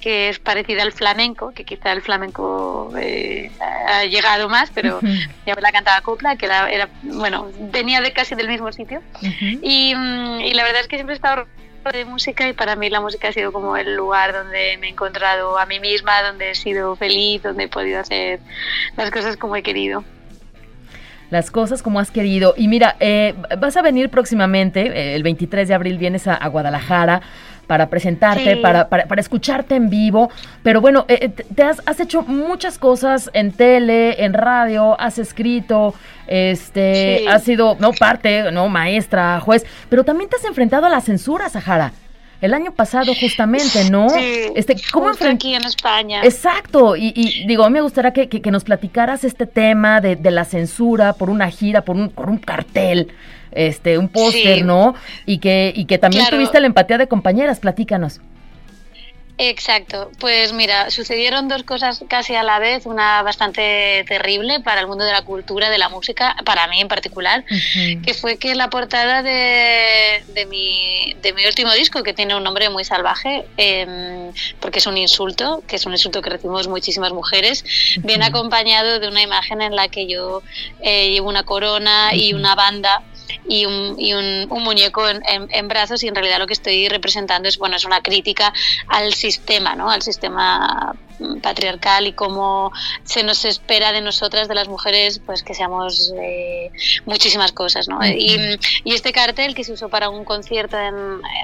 que 0.00 0.30
es 0.30 0.38
parecida 0.38 0.82
al 0.82 0.92
flamenco, 0.92 1.52
que 1.54 1.66
quizá 1.66 1.92
el 1.92 2.00
flamenco 2.00 2.90
eh, 2.98 3.50
ha 3.86 4.04
llegado 4.06 4.48
más, 4.48 4.70
pero 4.74 4.96
Ujú, 4.96 5.06
mi 5.44 5.52
abuela 5.52 5.72
cantaba 5.72 6.00
copla, 6.00 6.36
que 6.36 6.46
era, 6.46 6.70
era, 6.70 6.88
bueno, 7.02 7.50
venía 7.70 8.00
de 8.00 8.12
casi 8.14 8.34
del 8.34 8.48
mismo 8.48 8.72
sitio. 8.72 9.02
Y, 9.62 9.94
mm, 9.94 10.40
y 10.40 10.54
la 10.54 10.64
verdad 10.64 10.80
es 10.80 10.88
que 10.88 10.96
siempre 10.96 11.12
he 11.14 11.16
estado 11.16 11.46
de 11.88 12.04
música 12.04 12.46
y 12.48 12.52
para 12.52 12.76
mí 12.76 12.90
la 12.90 13.00
música 13.00 13.28
ha 13.28 13.32
sido 13.32 13.52
como 13.52 13.76
el 13.76 13.96
lugar 13.96 14.32
donde 14.32 14.76
me 14.78 14.88
he 14.88 14.90
encontrado 14.90 15.58
a 15.58 15.66
mí 15.66 15.80
misma, 15.80 16.22
donde 16.22 16.50
he 16.50 16.54
sido 16.54 16.94
feliz, 16.94 17.42
donde 17.42 17.64
he 17.64 17.68
podido 17.68 18.00
hacer 18.00 18.40
las 18.96 19.10
cosas 19.10 19.36
como 19.36 19.56
he 19.56 19.62
querido. 19.62 20.04
Las 21.30 21.50
cosas 21.50 21.82
como 21.82 21.98
has 21.98 22.10
querido. 22.10 22.54
Y 22.56 22.68
mira, 22.68 22.96
eh, 23.00 23.34
vas 23.58 23.76
a 23.76 23.82
venir 23.82 24.10
próximamente, 24.10 24.88
eh, 24.88 25.14
el 25.14 25.22
23 25.22 25.68
de 25.68 25.74
abril 25.74 25.96
vienes 25.96 26.26
a, 26.26 26.34
a 26.34 26.48
Guadalajara 26.48 27.22
para 27.70 27.88
presentarte, 27.88 28.54
Sí. 28.54 28.60
para, 28.60 28.88
para, 28.88 29.06
para 29.06 29.20
escucharte 29.20 29.76
en 29.76 29.90
vivo. 29.90 30.28
Pero 30.64 30.80
bueno, 30.80 31.04
eh, 31.06 31.18
eh, 31.20 31.28
te 31.28 31.44
te 31.44 31.62
has, 31.62 31.80
has 31.86 32.00
hecho 32.00 32.22
muchas 32.22 32.78
cosas 32.78 33.30
en 33.32 33.52
tele, 33.52 34.24
en 34.24 34.32
radio, 34.32 35.00
has 35.00 35.18
escrito, 35.18 35.94
este, 36.26 37.18
Sí. 37.20 37.26
has 37.28 37.44
sido, 37.44 37.76
no, 37.78 37.92
parte, 37.92 38.50
no, 38.50 38.68
maestra, 38.68 39.38
juez, 39.38 39.64
pero 39.88 40.02
también 40.02 40.28
te 40.28 40.34
has 40.34 40.44
enfrentado 40.46 40.86
a 40.86 40.88
la 40.88 41.00
censura, 41.00 41.48
Sahara. 41.48 41.92
El 42.40 42.54
año 42.54 42.72
pasado 42.72 43.12
justamente, 43.14 43.90
¿no? 43.90 44.08
Sí, 44.10 44.46
Este, 44.54 44.76
¿cómo 44.92 45.10
aquí 45.10 45.54
en 45.54 45.64
España. 45.64 46.22
Exacto, 46.24 46.96
y, 46.96 47.12
y 47.14 47.46
digo, 47.46 47.68
me 47.70 47.80
gustaría 47.80 48.12
que, 48.12 48.28
que- 48.28 48.40
que 48.40 48.50
nos 48.50 48.64
platicaras 48.64 49.24
este 49.24 49.46
tema 49.46 50.00
de, 50.00 50.16
de 50.16 50.30
la 50.30 50.44
censura 50.44 51.12
por 51.12 51.28
una 51.30 51.50
gira, 51.50 51.82
por 51.84 51.96
un, 51.96 52.08
por 52.08 52.30
un 52.30 52.38
cartel, 52.38 53.08
este, 53.52 53.98
un 53.98 54.08
póster, 54.08 54.58
Sí. 54.58 54.62
¿no? 54.62 54.94
Y 55.26 55.38
que, 55.38 55.72
y 55.74 55.84
que 55.84 55.98
también 55.98 56.22
Claro. 56.24 56.36
tuviste 56.36 56.60
la 56.60 56.66
empatía 56.66 56.98
de 56.98 57.08
compañeras, 57.08 57.60
platícanos. 57.60 58.20
Exacto, 59.42 60.10
pues 60.18 60.52
mira, 60.52 60.90
sucedieron 60.90 61.48
dos 61.48 61.62
cosas 61.62 62.04
casi 62.08 62.34
a 62.34 62.42
la 62.42 62.58
vez, 62.58 62.84
una 62.84 63.22
bastante 63.22 64.04
terrible 64.06 64.60
para 64.60 64.82
el 64.82 64.86
mundo 64.86 65.02
de 65.02 65.12
la 65.12 65.22
cultura, 65.22 65.70
de 65.70 65.78
la 65.78 65.88
música, 65.88 66.36
para 66.44 66.66
mí 66.66 66.78
en 66.78 66.88
particular, 66.88 67.42
que 68.04 68.12
fue 68.12 68.36
que 68.36 68.54
la 68.54 68.68
portada 68.68 69.22
de, 69.22 70.22
de, 70.34 70.44
mi, 70.44 71.16
de 71.22 71.32
mi 71.32 71.46
último 71.46 71.72
disco, 71.72 72.02
que 72.02 72.12
tiene 72.12 72.36
un 72.36 72.44
nombre 72.44 72.68
muy 72.68 72.84
salvaje, 72.84 73.46
em, 73.56 74.30
porque 74.60 74.78
es 74.78 74.86
un 74.86 74.98
insulto, 74.98 75.62
que 75.66 75.76
es 75.76 75.86
un 75.86 75.92
insulto 75.92 76.20
que 76.20 76.28
recibimos 76.28 76.68
muchísimas 76.68 77.14
mujeres, 77.14 77.64
viene 78.02 78.26
acompañado 78.26 79.00
de 79.00 79.08
una 79.08 79.22
imagen 79.22 79.62
en 79.62 79.74
la 79.74 79.88
que 79.88 80.06
yo 80.06 80.42
eh, 80.82 81.12
llevo 81.12 81.30
una 81.30 81.44
corona 81.44 82.14
y 82.14 82.34
una 82.34 82.54
banda 82.54 83.04
y 83.48 83.66
un, 83.66 83.94
y 83.98 84.12
un, 84.14 84.46
un 84.50 84.62
muñeco 84.62 85.08
en, 85.08 85.22
en- 85.26 85.48
en 85.50 85.68
brazos 85.68 86.02
y 86.02 86.08
en 86.08 86.14
realidad 86.14 86.38
lo 86.38 86.46
que 86.46 86.52
estoy 86.54 86.88
representando 86.88 87.48
es 87.48 87.58
bueno 87.58 87.76
es 87.76 87.84
una 87.84 88.00
crítica 88.00 88.52
al 88.88 89.14
sistema 89.14 89.74
no 89.74 89.90
al 89.90 90.02
sistema 90.02 90.94
mm, 91.18 91.40
patriarcal 91.40 92.06
y 92.06 92.12
cómo 92.12 92.72
se 93.04 93.22
nos 93.22 93.44
espera 93.44 93.92
de 93.92 94.00
nosotras 94.00 94.48
de 94.48 94.54
las 94.54 94.68
mujeres 94.68 95.20
pues 95.24 95.42
que 95.42 95.54
seamos 95.54 96.12
eh, 96.20 96.70
muchísimas 97.06 97.52
cosas 97.52 97.88
no 97.88 97.98
y, 98.06 98.58
y 98.84 98.94
este 98.94 99.12
cartel 99.12 99.54
que 99.54 99.64
se 99.64 99.72
usó 99.72 99.88
para 99.88 100.08
un 100.10 100.24
concierto 100.24 100.78
en, 100.78 100.94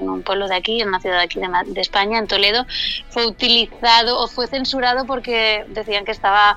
en 0.01 0.09
un 0.09 0.23
pueblo 0.23 0.49
de 0.49 0.57
aquí 0.57 0.81
en 0.81 0.89
una 0.89 1.01
ciudad 1.01 1.19
de 1.19 1.25
aquí 1.25 1.39
de, 1.41 1.49
de 1.67 1.81
España 1.81 2.19
en 2.19 2.27
Toledo 2.27 2.67
fue 3.11 3.27
utilizado 3.27 4.19
o 4.21 4.29
fue 4.29 4.47
censurado 4.47 5.07
porque 5.07 5.65
decían 5.69 6.05
que 6.05 6.13
estaba 6.13 6.57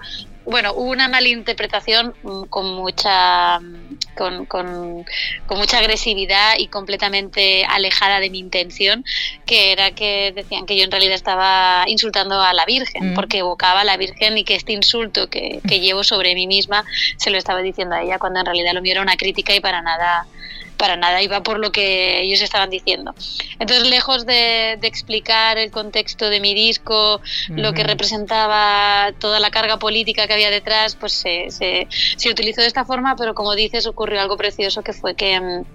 bueno, 0.50 0.74
hubo 0.74 0.90
una 0.92 1.08
malinterpretación 1.08 2.14
mm, 2.24 2.44
con 2.50 2.74
mucha 2.74 3.60
mm, 3.60 3.98
con, 4.18 4.46
con- 4.46 5.06
con 5.48 5.58
mucha 5.58 5.78
agresividad 5.80 6.56
y 6.58 6.68
completamente 6.68 7.64
alejada 7.66 8.20
de 8.20 8.30
mi 8.30 8.40
intención, 8.40 9.06
que 9.46 9.72
era 9.72 9.92
que 9.92 10.32
decían 10.36 10.66
que 10.66 10.76
yo 10.78 10.84
en 10.84 10.92
realidad 10.92 11.16
estaba 11.16 11.86
insultando 11.88 12.42
a 12.42 12.54
la 12.54 12.66
Virgen, 12.66 13.12
Mm. 13.12 13.16
porque 13.16 13.38
evocaba 13.40 13.82
a 13.82 13.84
la 13.86 13.96
Virgen 13.98 14.38
y 14.38 14.44
que 14.44 14.56
este 14.56 14.74
insulto 14.74 15.30
que, 15.30 15.62
que 15.68 15.80
llevo 15.80 16.04
sobre 16.04 16.36
mí 16.36 16.48
misma 16.48 16.84
se 17.18 17.30
lo 17.30 17.38
estaba 17.38 17.62
diciendo 17.62 17.96
a 17.96 18.02
ella, 18.04 18.20
cuando 18.20 18.40
en 18.42 18.46
realidad 18.46 18.74
lo 18.74 18.82
mío 18.82 18.92
era 18.94 19.02
una 19.02 19.16
crítica 19.16 19.56
y 19.56 19.60
para 19.62 19.82
nada 19.82 20.26
para 20.80 20.96
nada 20.96 21.22
iba 21.22 21.44
por 21.44 21.60
lo 21.60 21.72
que 21.72 22.22
ellos 22.22 22.42
estaban 22.42 22.70
diciendo. 22.70 23.14
Entonces, 23.60 23.88
lejos 23.88 24.26
de, 24.26 24.78
de 24.80 24.88
explicar 24.88 25.58
el 25.58 25.72
contexto 25.72 26.30
de 26.30 26.40
mi 26.40 26.56
disco, 26.56 27.22
lo 27.50 27.74
que 27.74 27.84
representaba 27.84 29.12
toda 29.20 29.42
la 29.42 29.52
carga 29.52 29.78
política 29.78 30.26
que 30.26 30.34
había 30.34 30.50
detrás, 30.50 30.96
pues 30.96 31.12
se, 31.12 31.52
se, 31.52 31.88
se 32.16 32.30
utilizó 32.30 32.62
de 32.62 32.68
esta 32.68 32.86
forma, 32.86 33.18
pero 33.18 33.36
como 33.36 33.56
dices, 33.56 33.86
ocurrió 33.88 34.22
algo 34.22 34.38
precioso 34.38 34.82
que 34.82 34.94
fue 34.94 35.16
que 35.16 35.40
mm, 35.40 35.66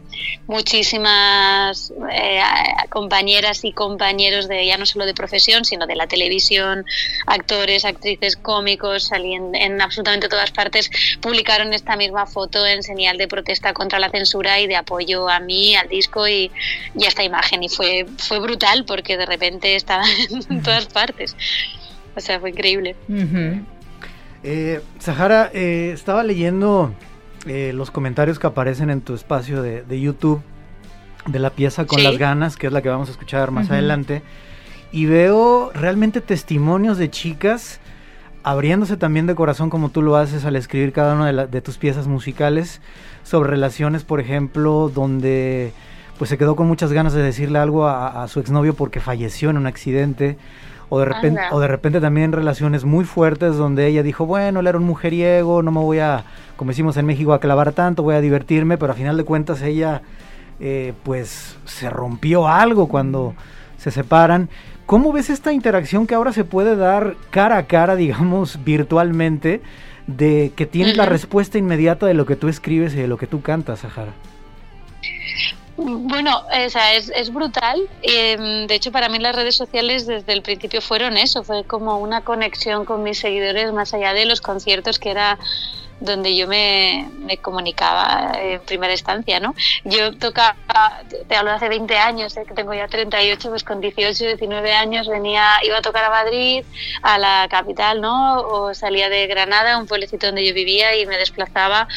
muchísimas 0.46 1.92
eh, 2.10 2.40
compañeras 2.88 3.62
y 3.64 3.72
compañeros 3.72 4.48
de 4.48 4.64
ya 4.64 4.78
no 4.78 4.86
solo 4.86 5.04
de 5.04 5.12
profesión, 5.12 5.66
sino 5.66 5.86
de 5.86 5.96
la 5.96 6.06
televisión, 6.06 6.86
actores, 7.26 7.84
actrices, 7.84 8.36
cómicos, 8.36 9.08
salían 9.08 9.54
en 9.54 9.82
absolutamente 9.82 10.30
todas 10.30 10.50
partes, 10.50 10.90
publicaron 11.20 11.74
esta 11.74 11.94
misma 11.96 12.24
foto 12.24 12.64
en 12.64 12.82
señal 12.82 13.18
de 13.18 13.28
protesta 13.28 13.74
contra 13.74 13.98
la 13.98 14.08
censura 14.08 14.60
y 14.60 14.66
de 14.66 14.76
apoyo 14.76 14.93
a 15.28 15.40
mí, 15.40 15.76
al 15.76 15.88
disco 15.88 16.26
y, 16.28 16.50
y 16.94 17.04
a 17.04 17.08
esta 17.08 17.22
imagen. 17.24 17.62
Y 17.62 17.68
fue, 17.68 18.06
fue 18.18 18.38
brutal 18.40 18.84
porque 18.86 19.16
de 19.16 19.26
repente 19.26 19.74
estaba 19.76 20.04
en 20.50 20.62
todas 20.62 20.86
partes. 20.86 21.36
O 22.16 22.20
sea, 22.20 22.38
fue 22.40 22.50
increíble. 22.50 22.96
Ujú. 23.08 23.62
Eh, 24.42 24.80
Sahara, 24.98 25.50
eh, 25.54 25.90
estaba 25.94 26.22
leyendo 26.22 26.94
eh, 27.46 27.72
los 27.74 27.90
comentarios 27.90 28.38
que 28.38 28.46
aparecen 28.46 28.90
en 28.90 29.00
tu 29.00 29.14
espacio 29.14 29.62
de, 29.62 29.82
de 29.82 30.00
YouTube 30.00 30.42
de 31.26 31.38
la 31.38 31.50
pieza 31.50 31.86
Con 31.86 31.98
Sí. 32.00 32.04
las 32.04 32.18
ganas, 32.18 32.56
que 32.56 32.66
es 32.66 32.72
la 32.72 32.82
que 32.82 32.90
vamos 32.90 33.08
a 33.08 33.12
escuchar 33.12 33.50
más 33.50 33.64
Ujú. 33.66 33.74
adelante, 33.74 34.22
y 34.92 35.06
veo 35.06 35.72
realmente 35.74 36.20
testimonios 36.20 36.98
de 36.98 37.10
chicas 37.10 37.80
abriéndose 38.44 38.96
también 38.96 39.26
de 39.26 39.34
corazón 39.34 39.70
como 39.70 39.88
tú 39.88 40.02
lo 40.02 40.16
haces 40.16 40.44
al 40.44 40.54
escribir 40.56 40.92
cada 40.92 41.14
una 41.14 41.26
de, 41.26 41.32
la- 41.32 41.46
de 41.46 41.60
tus 41.60 41.78
piezas 41.78 42.06
musicales 42.06 42.80
sobre 43.24 43.50
relaciones, 43.50 44.04
por 44.04 44.20
ejemplo, 44.20 44.90
donde 44.94 45.72
pues 46.18 46.30
se 46.30 46.38
quedó 46.38 46.54
con 46.54 46.68
muchas 46.68 46.92
ganas 46.92 47.12
de 47.12 47.22
decirle 47.22 47.58
algo 47.58 47.86
a, 47.86 48.22
a 48.22 48.28
su 48.28 48.38
exnovio 48.38 48.74
porque 48.74 49.00
falleció 49.00 49.50
en 49.50 49.56
un 49.56 49.66
accidente. 49.66 50.36
O 50.90 50.98
de, 51.00 51.06
repente, 51.06 51.40
Anda. 51.40 51.56
o 51.56 51.58
de 51.60 51.66
repente 51.66 52.00
también 52.00 52.30
relaciones 52.30 52.84
muy 52.84 53.04
fuertes 53.04 53.56
donde 53.56 53.86
ella 53.88 54.02
dijo, 54.04 54.26
bueno, 54.26 54.60
él 54.60 54.66
era 54.66 54.78
un 54.78 54.84
mujeriego, 54.84 55.62
no 55.62 55.72
me 55.72 55.80
voy 55.80 55.98
a, 55.98 56.24
como 56.56 56.70
decimos 56.70 56.96
en 56.98 57.06
México, 57.06 57.32
a 57.32 57.40
clavar 57.40 57.72
tanto, 57.72 58.02
voy 58.04 58.14
a 58.14 58.20
divertirme, 58.20 58.76
pero 58.78 58.92
a 58.92 58.94
final 58.94 59.16
de 59.16 59.24
cuentas 59.24 59.62
ella 59.62 60.02
eh, 60.60 60.92
pues 61.02 61.56
se 61.64 61.88
rompió 61.90 62.46
algo 62.46 62.86
cuando 62.86 63.34
se 63.78 63.90
separan. 63.90 64.50
¿Cómo 64.86 65.12
ves 65.12 65.30
esta 65.30 65.52
interacción 65.52 66.06
que 66.06 66.14
ahora 66.14 66.32
se 66.32 66.44
puede 66.44 66.76
dar 66.76 67.16
cara 67.30 67.56
a 67.56 67.66
cara, 67.66 67.96
digamos, 67.96 68.58
virtualmente, 68.64 69.62
de 70.06 70.52
que 70.54 70.66
tienes 70.66 70.96
la 70.96 71.06
respuesta 71.06 71.56
inmediata 71.56 72.06
de 72.06 72.14
lo 72.14 72.26
que 72.26 72.36
tú 72.36 72.48
escribes 72.48 72.92
y 72.94 72.96
de 72.96 73.08
lo 73.08 73.16
que 73.16 73.26
tú 73.26 73.40
cantas, 73.40 73.80
Sahara? 73.80 74.12
Bueno, 75.76 76.42
o 76.66 76.70
sea, 76.70 76.94
es, 76.94 77.10
es 77.14 77.32
brutal. 77.32 77.88
Eh, 78.02 78.66
de 78.68 78.74
hecho, 78.74 78.92
para 78.92 79.08
mí 79.08 79.18
las 79.18 79.34
redes 79.34 79.56
sociales 79.56 80.06
desde 80.06 80.32
el 80.32 80.42
principio 80.42 80.80
fueron 80.80 81.16
eso, 81.16 81.42
fue 81.42 81.64
como 81.64 81.98
una 81.98 82.20
conexión 82.20 82.84
con 82.84 83.02
mis 83.02 83.18
seguidores 83.18 83.72
más 83.72 83.92
allá 83.92 84.12
de 84.14 84.24
los 84.24 84.40
conciertos 84.40 84.98
que 84.98 85.10
era 85.10 85.38
donde 86.00 86.36
yo 86.36 86.46
me, 86.46 87.08
me 87.18 87.38
comunicaba 87.38 88.32
en 88.40 88.60
primera 88.60 88.92
instancia, 88.92 89.40
¿no? 89.40 89.54
Yo 89.84 90.16
tocaba, 90.16 90.56
te 91.28 91.36
hablo 91.36 91.50
de 91.50 91.56
hace 91.56 91.68
20 91.68 91.96
años, 91.96 92.36
eh, 92.36 92.44
que 92.46 92.54
tengo 92.54 92.74
ya 92.74 92.88
38, 92.88 93.48
pues 93.48 93.64
con 93.64 93.80
18, 93.80 94.24
19 94.24 94.72
años 94.72 95.08
venía, 95.08 95.44
iba 95.62 95.78
a 95.78 95.82
tocar 95.82 96.04
a 96.04 96.10
Madrid, 96.10 96.64
a 97.02 97.18
la 97.18 97.46
capital, 97.50 98.00
¿no? 98.00 98.40
O 98.40 98.74
salía 98.74 99.08
de 99.08 99.26
Granada, 99.26 99.78
un 99.78 99.86
pueblecito 99.86 100.26
donde 100.26 100.46
yo 100.46 100.54
vivía 100.54 100.96
y 100.96 101.06
me 101.06 101.16
desplazaba 101.16 101.88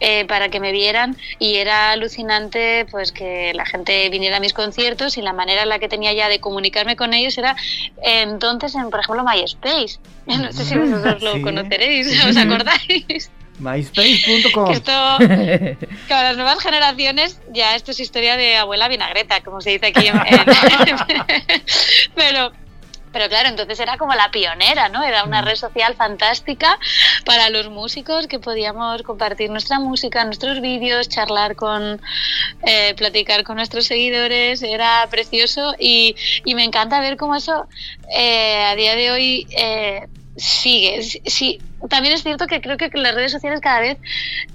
eh, 0.00 0.24
para 0.26 0.48
que 0.48 0.60
me 0.60 0.72
vieran. 0.72 1.16
Y 1.38 1.56
era 1.56 1.90
alucinante 1.92 2.86
pues 2.90 3.12
que 3.12 3.52
la 3.54 3.64
gente 3.66 4.08
viniera 4.10 4.36
a 4.38 4.40
mis 4.40 4.52
conciertos 4.52 5.16
y 5.18 5.22
la 5.22 5.32
manera 5.32 5.62
en 5.62 5.68
la 5.68 5.78
que 5.78 5.88
tenía 5.88 6.12
ya 6.12 6.28
de 6.28 6.38
comunicarme 6.40 6.96
con 6.96 7.14
ellos 7.14 7.36
era 7.38 7.56
eh, 8.02 8.22
entonces 8.22 8.74
en 8.74 8.90
por 8.90 9.00
ejemplo 9.00 9.24
MySpace. 9.24 9.98
No 10.26 10.52
sé 10.52 10.64
si 10.64 10.76
vosotros 10.76 11.22
lo 11.22 11.34
Sí. 11.34 11.42
conoceréis 11.42 12.08
os 12.24 12.36
acordáis 12.36 13.30
MySpace.com. 13.60 14.70
esto 14.72 14.92
para 16.08 16.22
las 16.24 16.36
nuevas 16.36 16.58
generaciones 16.60 17.40
ya 17.52 17.74
esto 17.76 17.92
es 17.92 18.00
historia 18.00 18.36
de 18.36 18.56
abuela 18.56 18.88
vinagreta 18.88 19.40
como 19.42 19.60
se 19.60 19.70
dice 19.70 19.86
aquí 19.86 20.08
en- 20.08 20.16
en- 20.26 21.42
pero 22.14 22.52
pero 23.16 23.30
claro, 23.30 23.48
entonces 23.48 23.80
era 23.80 23.96
como 23.96 24.14
la 24.14 24.30
pionera, 24.30 24.90
¿no? 24.90 25.02
Era 25.02 25.24
una 25.24 25.40
red 25.40 25.56
social 25.56 25.94
fantástica 25.94 26.78
para 27.24 27.48
los 27.48 27.70
músicos 27.70 28.26
que 28.26 28.38
podíamos 28.38 29.02
compartir 29.04 29.48
nuestra 29.48 29.80
música, 29.80 30.22
nuestros 30.26 30.60
vídeos, 30.60 31.08
charlar 31.08 31.56
con, 31.56 31.98
eh, 32.66 32.92
platicar 32.94 33.42
con 33.42 33.56
nuestros 33.56 33.86
seguidores, 33.86 34.62
era 34.62 35.06
precioso 35.08 35.74
y, 35.78 36.14
y 36.44 36.54
me 36.54 36.64
encanta 36.64 37.00
ver 37.00 37.16
cómo 37.16 37.36
eso 37.36 37.66
eh, 38.14 38.62
a 38.66 38.76
día 38.76 38.94
de 38.94 39.10
hoy 39.10 39.46
eh, 39.56 40.08
sigue. 40.36 41.02
Sí, 41.02 41.22
sí, 41.24 41.58
también 41.88 42.14
es 42.14 42.22
cierto 42.22 42.46
que 42.46 42.60
creo 42.60 42.76
que 42.76 42.90
las 42.94 43.14
redes 43.14 43.32
sociales 43.32 43.60
cada 43.60 43.80
vez 43.80 43.98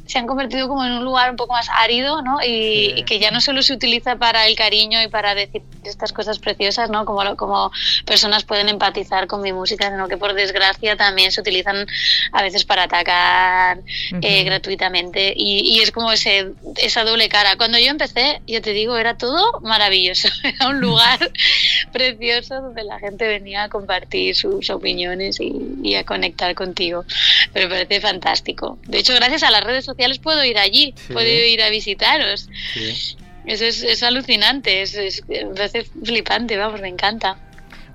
se 0.06 0.20
han 0.20 0.28
convertido 0.28 0.68
como 0.68 0.84
en 0.84 0.92
un 0.92 1.06
lugar 1.06 1.30
un 1.32 1.38
poco 1.38 1.54
más 1.54 1.68
árido, 1.70 2.22
¿no? 2.22 2.40
Y, 2.42 2.94
Sí. 2.98 3.04
que 3.06 3.20
ya 3.20 3.32
no 3.32 3.40
solo 3.40 3.62
se 3.62 3.74
utiliza 3.74 4.16
para 4.18 4.48
el 4.48 4.56
cariño 4.56 5.02
y 5.02 5.08
para 5.08 5.34
decir 5.36 5.62
estas 5.86 6.12
cosas 6.12 6.40
preciosas, 6.40 6.90
¿no? 6.90 7.06
Como, 7.06 7.36
como 7.38 7.72
personas 8.06 8.44
pueden 8.44 8.68
empatizar 8.70 9.28
con 9.28 9.42
mi 9.42 9.54
música, 9.54 9.90
sino 9.90 10.08
que 10.08 10.18
por 10.18 10.34
desgracia 10.34 10.96
también 10.98 11.32
se 11.32 11.40
utilizan 11.42 11.86
a 12.32 12.42
veces 12.44 12.66
para 12.66 12.84
atacar 12.84 13.80
eh, 14.22 14.44
gratuitamente 14.44 15.34
y, 15.36 15.60
y 15.60 15.80
es 15.80 15.92
como 15.92 16.12
ese, 16.12 16.52
esa 16.78 17.04
doble 17.04 17.30
cara. 17.30 17.56
Cuando 17.56 17.78
yo 17.78 17.88
empecé, 17.88 18.42
yo 18.48 18.62
te 18.62 18.74
digo, 18.74 18.98
era 18.98 19.18
todo 19.18 19.60
maravilloso, 19.62 20.28
era 20.44 20.68
un 20.68 20.82
lugar 20.82 21.20
precioso 21.92 22.62
donde 22.62 22.84
la 22.84 23.00
gente 23.00 23.28
venía 23.28 23.64
a 23.64 23.70
compartir 23.70 24.36
sus 24.36 24.70
opiniones 24.70 25.40
y, 25.40 25.54
y 25.84 25.96
a 25.96 26.04
conectar 26.04 26.54
contigo. 26.56 27.06
Pero 27.54 27.68
me 27.70 27.76
parece 27.76 28.02
fantástico. 28.02 28.78
De 28.88 29.00
hecho, 29.00 29.14
gracias 29.16 29.44
a 29.44 29.52
las 29.52 29.64
redes 29.64 29.86
sociales 29.86 30.20
puedo 30.20 30.44
ir 30.44 30.58
allí, 30.58 30.94
Sí. 31.08 31.14
puedo 31.14 31.28
ir 31.28 31.62
a 31.62 31.70
visitaros. 31.70 32.50
Sí. 32.74 33.18
Eso 33.46 33.66
es, 33.66 33.82
es 33.84 34.04
alucinante, 34.04 34.82
es, 34.84 34.94
es- 34.96 35.24
me 35.28 35.46
parece 35.56 35.84
flipante, 36.04 36.58
vamos, 36.58 36.80
me 36.82 36.90
encanta. 36.90 37.38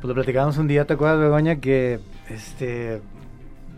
Pues 0.01 0.09
lo 0.09 0.15
platicábamos 0.15 0.57
un 0.59 0.69
día, 0.69 0.85
¿te 0.85 0.95
acuerdas, 0.95 1.21
Begoña? 1.21 1.57
Que 1.61 2.01
este. 2.29 3.01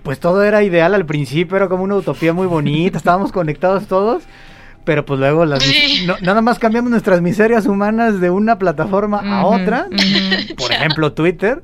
Pues 0.03 0.21
todo 0.21 0.43
era 0.43 0.63
ideal 0.63 0.95
al 0.95 1.05
principio, 1.05 1.57
era 1.57 1.69
como 1.69 1.83
una 1.83 1.97
utopía 1.97 2.33
muy 2.33 2.47
bonita, 2.47 2.97
estábamos 2.99 3.33
conectados 3.33 3.87
todos. 3.87 4.23
pero 4.85 5.05
pues 5.05 5.21
luego 5.21 5.45
las, 5.45 5.63
Sí. 5.63 6.05
no- 6.07 6.17
nada 6.23 6.41
más 6.41 6.59
cambiamos 6.59 6.91
nuestras 6.91 7.21
miserias 7.21 7.67
humanas 7.67 8.21
de 8.23 8.31
una 8.31 8.59
plataforma 8.59 9.21
a 9.23 9.45
otra, 9.45 9.87
por 10.57 10.73
ejemplo 10.73 11.13
Twitter, 11.13 11.63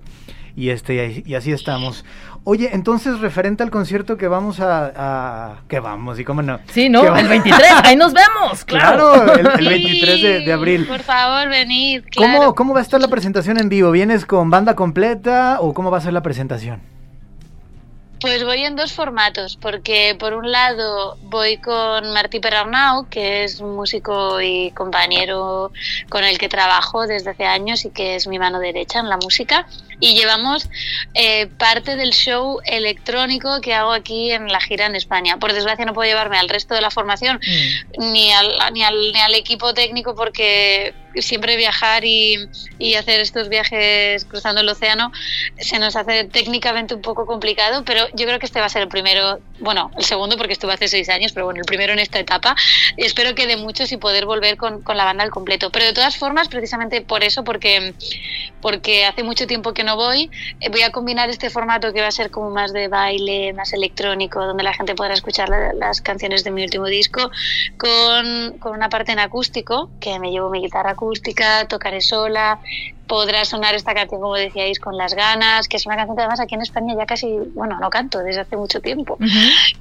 y 0.57 0.70
este 0.70 1.22
y 1.26 1.34
así 1.34 1.52
estamos. 1.52 2.05
Oye, 2.44 2.70
entonces 2.74 3.20
referente 3.20 3.62
al 3.62 3.70
concierto 3.70 4.16
que 4.18 4.28
vamos 4.28 4.61
a, 4.61 4.92
a- 4.94 5.55
que 5.66 5.80
vamos 5.80 6.20
y 6.20 6.24
cómo 6.24 6.42
no. 6.42 6.61
Sí, 6.66 6.88
¿no? 6.90 7.16
El 7.16 7.26
23, 7.28 7.62
ahí 7.84 7.96
nos 7.96 8.12
vemos, 8.12 8.64
claro. 8.66 9.12
Claro, 9.14 9.34
el, 9.34 9.46
el 9.46 9.59
Sí, 9.59 9.68
23 9.68 10.22
de, 10.22 10.40
de 10.40 10.52
abril. 10.52 10.86
Por 10.86 11.00
favor, 11.00 11.48
venid. 11.48 12.02
¿Cómo. 12.16 12.55
¿Cómo 12.55 12.74
va 12.74 12.80
a 12.80 12.82
estar 12.82 13.00
la 13.00 13.09
presentación 13.09 13.59
en 13.59 13.68
vivo? 13.68 13.90
¿Vienes 13.90 14.26
con 14.26 14.50
banda 14.50 14.74
completa 14.76 15.59
o 15.61 15.72
cómo 15.74 15.90
va 15.90 15.98
a 15.98 16.00
ser 16.02 16.12
la 16.12 16.22
presentación? 16.22 16.80
Pues 18.20 18.42
voy 18.42 18.64
en 18.64 18.74
dos 18.74 18.92
formatos, 18.92 19.58
porque 19.60 20.16
por 20.18 20.32
un 20.32 20.50
lado 20.50 21.18
voy 21.24 21.58
con 21.58 22.10
Martí 22.14 22.40
Perarnau, 22.40 23.06
que 23.10 23.44
es 23.44 23.60
un 23.60 23.76
músico 23.76 24.40
y 24.40 24.70
compañero 24.70 25.70
con 26.08 26.24
el 26.24 26.38
que 26.38 26.48
trabajo 26.48 27.06
desde 27.06 27.30
hace 27.30 27.44
años 27.44 27.84
y 27.84 27.90
que 27.90 28.14
es 28.14 28.26
mi 28.26 28.38
mano 28.38 28.60
derecha 28.60 28.98
en 29.00 29.10
la 29.10 29.18
música, 29.18 29.66
y 30.00 30.14
llevamos 30.14 30.70
eh, 31.12 31.48
parte 31.58 31.96
del 31.96 32.12
show 32.12 32.60
electrónico 32.64 33.60
que 33.60 33.74
hago 33.74 33.92
aquí 33.92 34.30
en 34.32 34.50
la 34.50 34.60
gira 34.60 34.86
en 34.86 34.96
España. 34.96 35.36
Por 35.36 35.52
desgracia 35.52 35.84
no 35.84 35.92
puedo 35.92 36.08
llevarme 36.08 36.38
al 36.38 36.48
resto 36.48 36.74
de 36.74 36.80
la 36.80 36.90
formación, 36.90 37.38
Mm. 37.98 38.12
ni 38.12 38.32
al, 38.32 38.72
ni 38.72 38.82
al, 38.84 39.12
ni 39.12 39.20
al 39.20 39.34
equipo 39.34 39.74
técnico 39.74 40.14
porque 40.14 40.94
siempre 41.22 41.56
viajar 41.56 42.04
y, 42.04 42.48
y 42.78 42.94
hacer 42.94 43.20
estos 43.20 43.48
viajes 43.48 44.24
cruzando 44.24 44.60
el 44.60 44.68
océano 44.68 45.12
se 45.58 45.78
nos 45.78 45.96
hace 45.96 46.24
técnicamente 46.24 46.94
un 46.94 47.02
poco 47.02 47.26
complicado, 47.26 47.84
pero 47.84 48.06
yo 48.14 48.26
creo 48.26 48.38
que 48.38 48.46
este 48.46 48.60
va 48.60 48.66
a 48.66 48.68
ser 48.68 48.82
el 48.82 48.88
primero, 48.88 49.38
bueno, 49.60 49.90
el 49.96 50.04
segundo 50.04 50.36
porque 50.36 50.52
estuve 50.52 50.72
hace 50.72 50.88
seis 50.88 51.08
años, 51.08 51.32
pero 51.32 51.46
bueno, 51.46 51.60
el 51.60 51.66
primero 51.66 51.92
en 51.92 51.98
esta 51.98 52.18
etapa. 52.18 52.56
Espero 52.96 53.34
que 53.34 53.46
de 53.46 53.56
muchos 53.56 53.92
y 53.92 53.96
poder 53.96 54.26
volver 54.26 54.56
con, 54.56 54.82
con 54.82 54.96
la 54.96 55.04
banda 55.04 55.24
al 55.24 55.30
completo. 55.30 55.70
Pero 55.70 55.84
de 55.86 55.92
todas 55.92 56.16
formas, 56.16 56.48
precisamente 56.48 57.00
por 57.00 57.22
eso, 57.24 57.44
porque, 57.44 57.94
porque 58.60 59.04
hace 59.04 59.22
mucho 59.22 59.46
tiempo 59.46 59.72
que 59.74 59.84
no 59.84 59.96
voy, 59.96 60.30
eh, 60.60 60.68
voy 60.70 60.82
a 60.82 60.90
combinar 60.90 61.30
este 61.30 61.50
formato 61.50 61.92
que 61.92 62.00
va 62.00 62.08
a 62.08 62.12
ser 62.12 62.30
como 62.30 62.50
más 62.50 62.72
de 62.72 62.88
baile, 62.88 63.52
más 63.52 63.72
electrónico, 63.72 64.44
donde 64.44 64.62
la 64.62 64.72
gente 64.74 64.94
podrá 64.94 65.14
escuchar 65.14 65.48
la- 65.48 65.72
las 65.74 66.00
canciones 66.00 66.44
de 66.44 66.50
mi 66.50 66.62
último 66.64 66.86
disco, 66.86 67.30
con, 67.78 68.58
con 68.58 68.72
una 68.72 68.88
parte 68.88 69.12
en 69.12 69.18
acústico, 69.18 69.90
que 70.00 70.18
me 70.18 70.30
llevo 70.30 70.50
mi 70.50 70.60
guitarra 70.60 70.90
acústica, 70.90 71.03
tocaré 71.68 72.00
sola, 72.00 72.61
podrá 73.07 73.44
sonar 73.44 73.74
esta 73.74 73.94
canción, 73.94 74.20
como 74.20 74.34
decíais, 74.34 74.78
con 74.78 74.96
las 74.96 75.14
ganas, 75.14 75.68
que 75.68 75.76
es 75.76 75.86
una 75.86 75.96
canción 75.96 76.16
que 76.16 76.22
además 76.22 76.40
aquí 76.40 76.55
en 76.55 76.62
España 76.62 76.94
ya 76.96 77.07
casi, 77.07 77.36
bueno, 77.55 77.78
no 77.80 77.90
canto 77.90 78.18
desde 78.18 78.40
hace 78.40 78.57
mucho 78.57 78.80
tiempo, 78.80 79.18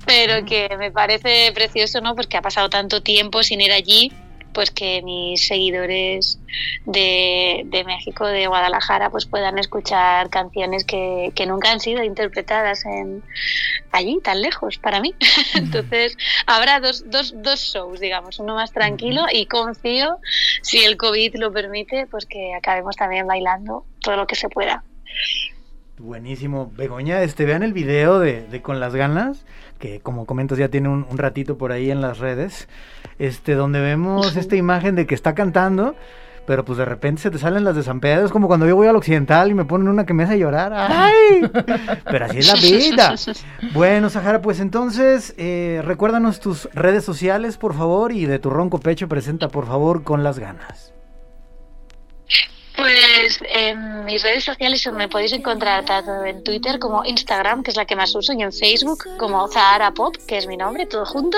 pero 0.05 0.45
que 0.45 0.75
me 0.77 0.91
parece 0.91 1.51
precioso, 1.53 2.01
¿no? 2.01 2.15
Porque 2.15 2.37
ha 2.37 2.41
pasado 2.41 2.69
tanto 2.69 3.01
tiempo 3.01 3.43
sin 3.43 3.61
ir 3.61 3.71
allí, 3.71 4.11
pues 4.53 4.71
que 4.71 5.01
mis 5.01 5.47
seguidores 5.47 6.39
de, 6.85 7.63
de 7.65 7.83
México, 7.83 8.25
de 8.25 8.47
Guadalajara, 8.47 9.09
pues 9.09 9.25
puedan 9.25 9.57
escuchar 9.57 10.29
canciones 10.29 10.85
que, 10.85 11.31
que 11.35 11.45
nunca 11.45 11.71
han 11.71 11.79
sido 11.79 12.03
interpretadas 12.03 12.85
en 12.85 13.23
allí, 13.91 14.19
tan 14.23 14.41
lejos, 14.41 14.77
para 14.77 14.99
mí. 14.99 15.15
Entonces, 15.55 16.17
habrá 16.45 16.79
dos, 16.79 17.09
dos, 17.09 17.33
dos 17.35 17.59
shows, 17.59 17.99
digamos, 17.99 18.39
uno 18.39 18.55
más 18.55 18.71
tranquilo 18.71 19.25
y 19.31 19.45
confío, 19.45 20.17
si 20.61 20.83
el 20.83 20.97
COVID 20.97 21.35
lo 21.35 21.51
permite, 21.51 22.07
pues 22.07 22.25
que 22.25 22.53
acabemos 22.53 22.95
también 22.95 23.27
bailando 23.27 23.85
todo 24.01 24.17
lo 24.17 24.27
que 24.27 24.35
se 24.35 24.49
pueda. 24.49 24.83
Buenísimo. 26.03 26.69
Begoña, 26.75 27.23
este, 27.23 27.45
vean 27.45 27.63
el 27.63 27.71
video 27.71 28.19
de, 28.19 28.45
de 28.45 28.61
Con 28.61 28.81
las 28.81 28.93
Ganas, 28.93 29.45
que 29.79 30.01
como 30.01 30.25
comentas 30.25 30.57
ya 30.57 30.67
tiene 30.67 30.89
un, 30.89 31.07
un 31.09 31.17
ratito 31.17 31.57
por 31.57 31.71
ahí 31.71 31.91
en 31.91 32.01
las 32.01 32.19
redes, 32.19 32.67
este, 33.19 33.53
donde 33.53 33.79
vemos 33.79 34.35
esta 34.35 34.57
imagen 34.57 34.95
de 34.95 35.07
que 35.07 35.15
está 35.15 35.33
cantando, 35.33 35.95
pero 36.45 36.65
pues 36.65 36.77
de 36.77 36.83
repente 36.83 37.21
se 37.21 37.31
te 37.31 37.37
salen 37.37 37.63
las 37.63 37.77
de 37.77 37.83
San 37.83 38.01
Pedro, 38.01 38.25
es 38.25 38.33
como 38.33 38.47
cuando 38.47 38.67
yo 38.67 38.75
voy 38.75 38.87
al 38.87 38.97
occidental 38.97 39.49
y 39.49 39.53
me 39.53 39.63
ponen 39.63 39.87
una 39.87 40.05
que 40.05 40.13
me 40.13 40.23
hace 40.23 40.37
llorar. 40.37 40.73
¡Ay! 40.75 41.49
Pero 42.11 42.25
así 42.25 42.39
es 42.39 42.47
la 42.47 42.55
vida. 42.55 43.15
Bueno, 43.73 44.09
Sahara, 44.09 44.41
pues 44.41 44.59
entonces, 44.59 45.33
eh, 45.37 45.81
recuérdanos 45.85 46.41
tus 46.41 46.67
redes 46.73 47.05
sociales, 47.05 47.55
por 47.55 47.73
favor, 47.73 48.11
y 48.11 48.25
de 48.25 48.39
tu 48.39 48.49
ronco 48.49 48.77
pecho 48.77 49.07
presenta, 49.07 49.47
por 49.47 49.65
favor, 49.67 50.03
Con 50.03 50.21
las 50.21 50.37
Ganas. 50.37 50.93
En 53.49 54.05
mis 54.05 54.23
redes 54.23 54.43
sociales 54.43 54.85
me 54.93 55.07
podéis 55.07 55.33
encontrar 55.33 55.85
tanto 55.85 56.23
en 56.25 56.43
Twitter 56.43 56.79
como 56.79 57.03
Instagram, 57.05 57.63
que 57.63 57.71
es 57.71 57.77
la 57.77 57.85
que 57.85 57.95
más 57.95 58.13
uso, 58.15 58.33
y 58.33 58.41
en 58.41 58.51
Facebook 58.51 59.05
como 59.17 59.47
Zahara 59.47 59.91
Pop, 59.91 60.15
que 60.27 60.37
es 60.37 60.47
mi 60.47 60.57
nombre, 60.57 60.85
todo 60.85 61.05
junto. 61.05 61.37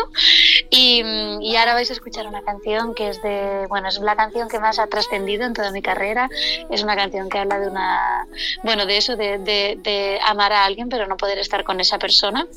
Y, 0.69 1.03
y 1.41 1.55
ahora 1.55 1.73
vais 1.73 1.89
a 1.89 1.93
escuchar 1.93 2.27
una 2.27 2.41
canción 2.41 2.93
que 2.93 3.09
es 3.09 3.21
de, 3.21 3.65
bueno, 3.69 3.87
es 3.87 3.99
la 3.99 4.15
canción 4.15 4.49
que 4.49 4.59
más 4.59 4.79
ha 4.79 4.87
trascendido 4.87 5.45
en 5.45 5.53
toda 5.53 5.71
mi 5.71 5.81
carrera. 5.81 6.29
Es 6.69 6.83
una 6.83 6.95
canción 6.95 7.29
que 7.29 7.37
habla 7.37 7.59
de 7.59 7.67
una, 7.67 8.27
bueno, 8.63 8.85
de 8.85 8.97
eso, 8.97 9.15
de, 9.15 9.37
de, 9.39 9.77
de 9.81 10.19
amar 10.25 10.53
a 10.53 10.65
alguien 10.65 10.89
pero 10.89 11.07
no 11.07 11.17
poder 11.17 11.37
estar 11.39 11.63
con 11.63 11.79
esa 11.79 11.99
persona 11.99 12.47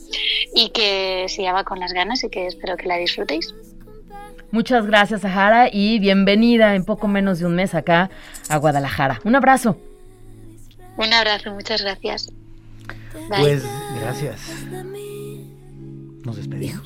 y 0.55 0.71
que 0.71 1.27
se 1.29 1.43
llama 1.43 1.65
Con 1.65 1.81
las 1.81 1.93
ganas 1.93 2.25
y 2.25 2.31
que 2.31 2.47
espero 2.47 2.77
que 2.77 2.89
la 2.89 2.97
disfrutéis. 2.97 3.55
Muchas 4.51 4.87
gracias, 4.87 5.21
Sahara, 5.21 5.69
y 5.71 5.99
bienvenida 5.99 6.75
en 6.75 6.85
poco 6.85 7.07
menos 7.07 7.39
de 7.39 7.47
un 7.47 7.55
mes 7.55 7.75
acá 7.75 8.11
a 8.49 8.57
Guadalajara. 8.57 9.21
Un 9.25 9.37
abrazo. 9.37 9.77
Un 10.97 11.13
abrazo, 11.13 11.53
muchas 11.53 11.83
gracias. 11.83 12.31
Bye. 13.29 13.41
Pues, 13.41 13.65
gracias. 14.01 14.41
Nos 16.25 16.37
despedimos. 16.37 16.83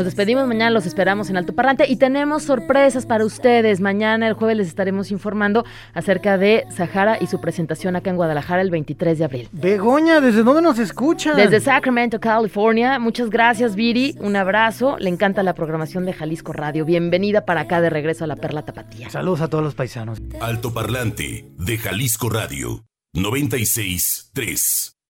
Nos 0.00 0.06
despedimos, 0.06 0.48
mañana 0.48 0.70
los 0.70 0.86
esperamos 0.86 1.28
en 1.28 1.36
Alto 1.36 1.54
Parlante 1.54 1.84
y 1.86 1.96
tenemos 1.96 2.44
sorpresas 2.44 3.04
para 3.04 3.22
ustedes. 3.22 3.82
Mañana, 3.82 4.26
el 4.28 4.32
jueves, 4.32 4.56
les 4.56 4.68
estaremos 4.68 5.10
informando 5.10 5.62
acerca 5.92 6.38
de 6.38 6.64
Sahara 6.74 7.18
y 7.20 7.26
su 7.26 7.38
presentación 7.38 7.96
acá 7.96 8.08
en 8.08 8.16
Guadalajara 8.16 8.62
el 8.62 8.70
23 8.70 9.18
de 9.18 9.24
abril. 9.26 9.48
Begoña, 9.52 10.22
¿desde 10.22 10.42
dónde 10.42 10.62
nos 10.62 10.78
escuchan? 10.78 11.36
Desde 11.36 11.60
Sacramento, 11.60 12.18
California. 12.18 12.98
Muchas 12.98 13.28
gracias, 13.28 13.74
Viri. 13.76 14.16
Un 14.20 14.36
abrazo. 14.36 14.96
Le 14.98 15.10
encanta 15.10 15.42
la 15.42 15.52
programación 15.52 16.06
de 16.06 16.14
Jalisco 16.14 16.54
Radio. 16.54 16.86
Bienvenida 16.86 17.44
para 17.44 17.60
acá 17.60 17.82
de 17.82 17.90
regreso 17.90 18.24
a 18.24 18.26
la 18.26 18.36
Perla 18.36 18.62
Tapatía. 18.62 19.10
Saludos 19.10 19.42
a 19.42 19.48
todos 19.48 19.62
los 19.62 19.74
paisanos. 19.74 20.22
Altoparlante 20.40 21.52
de 21.58 21.76
Jalisco 21.76 22.30
Radio 22.30 22.86
96 23.12 24.30
3. 24.32 24.99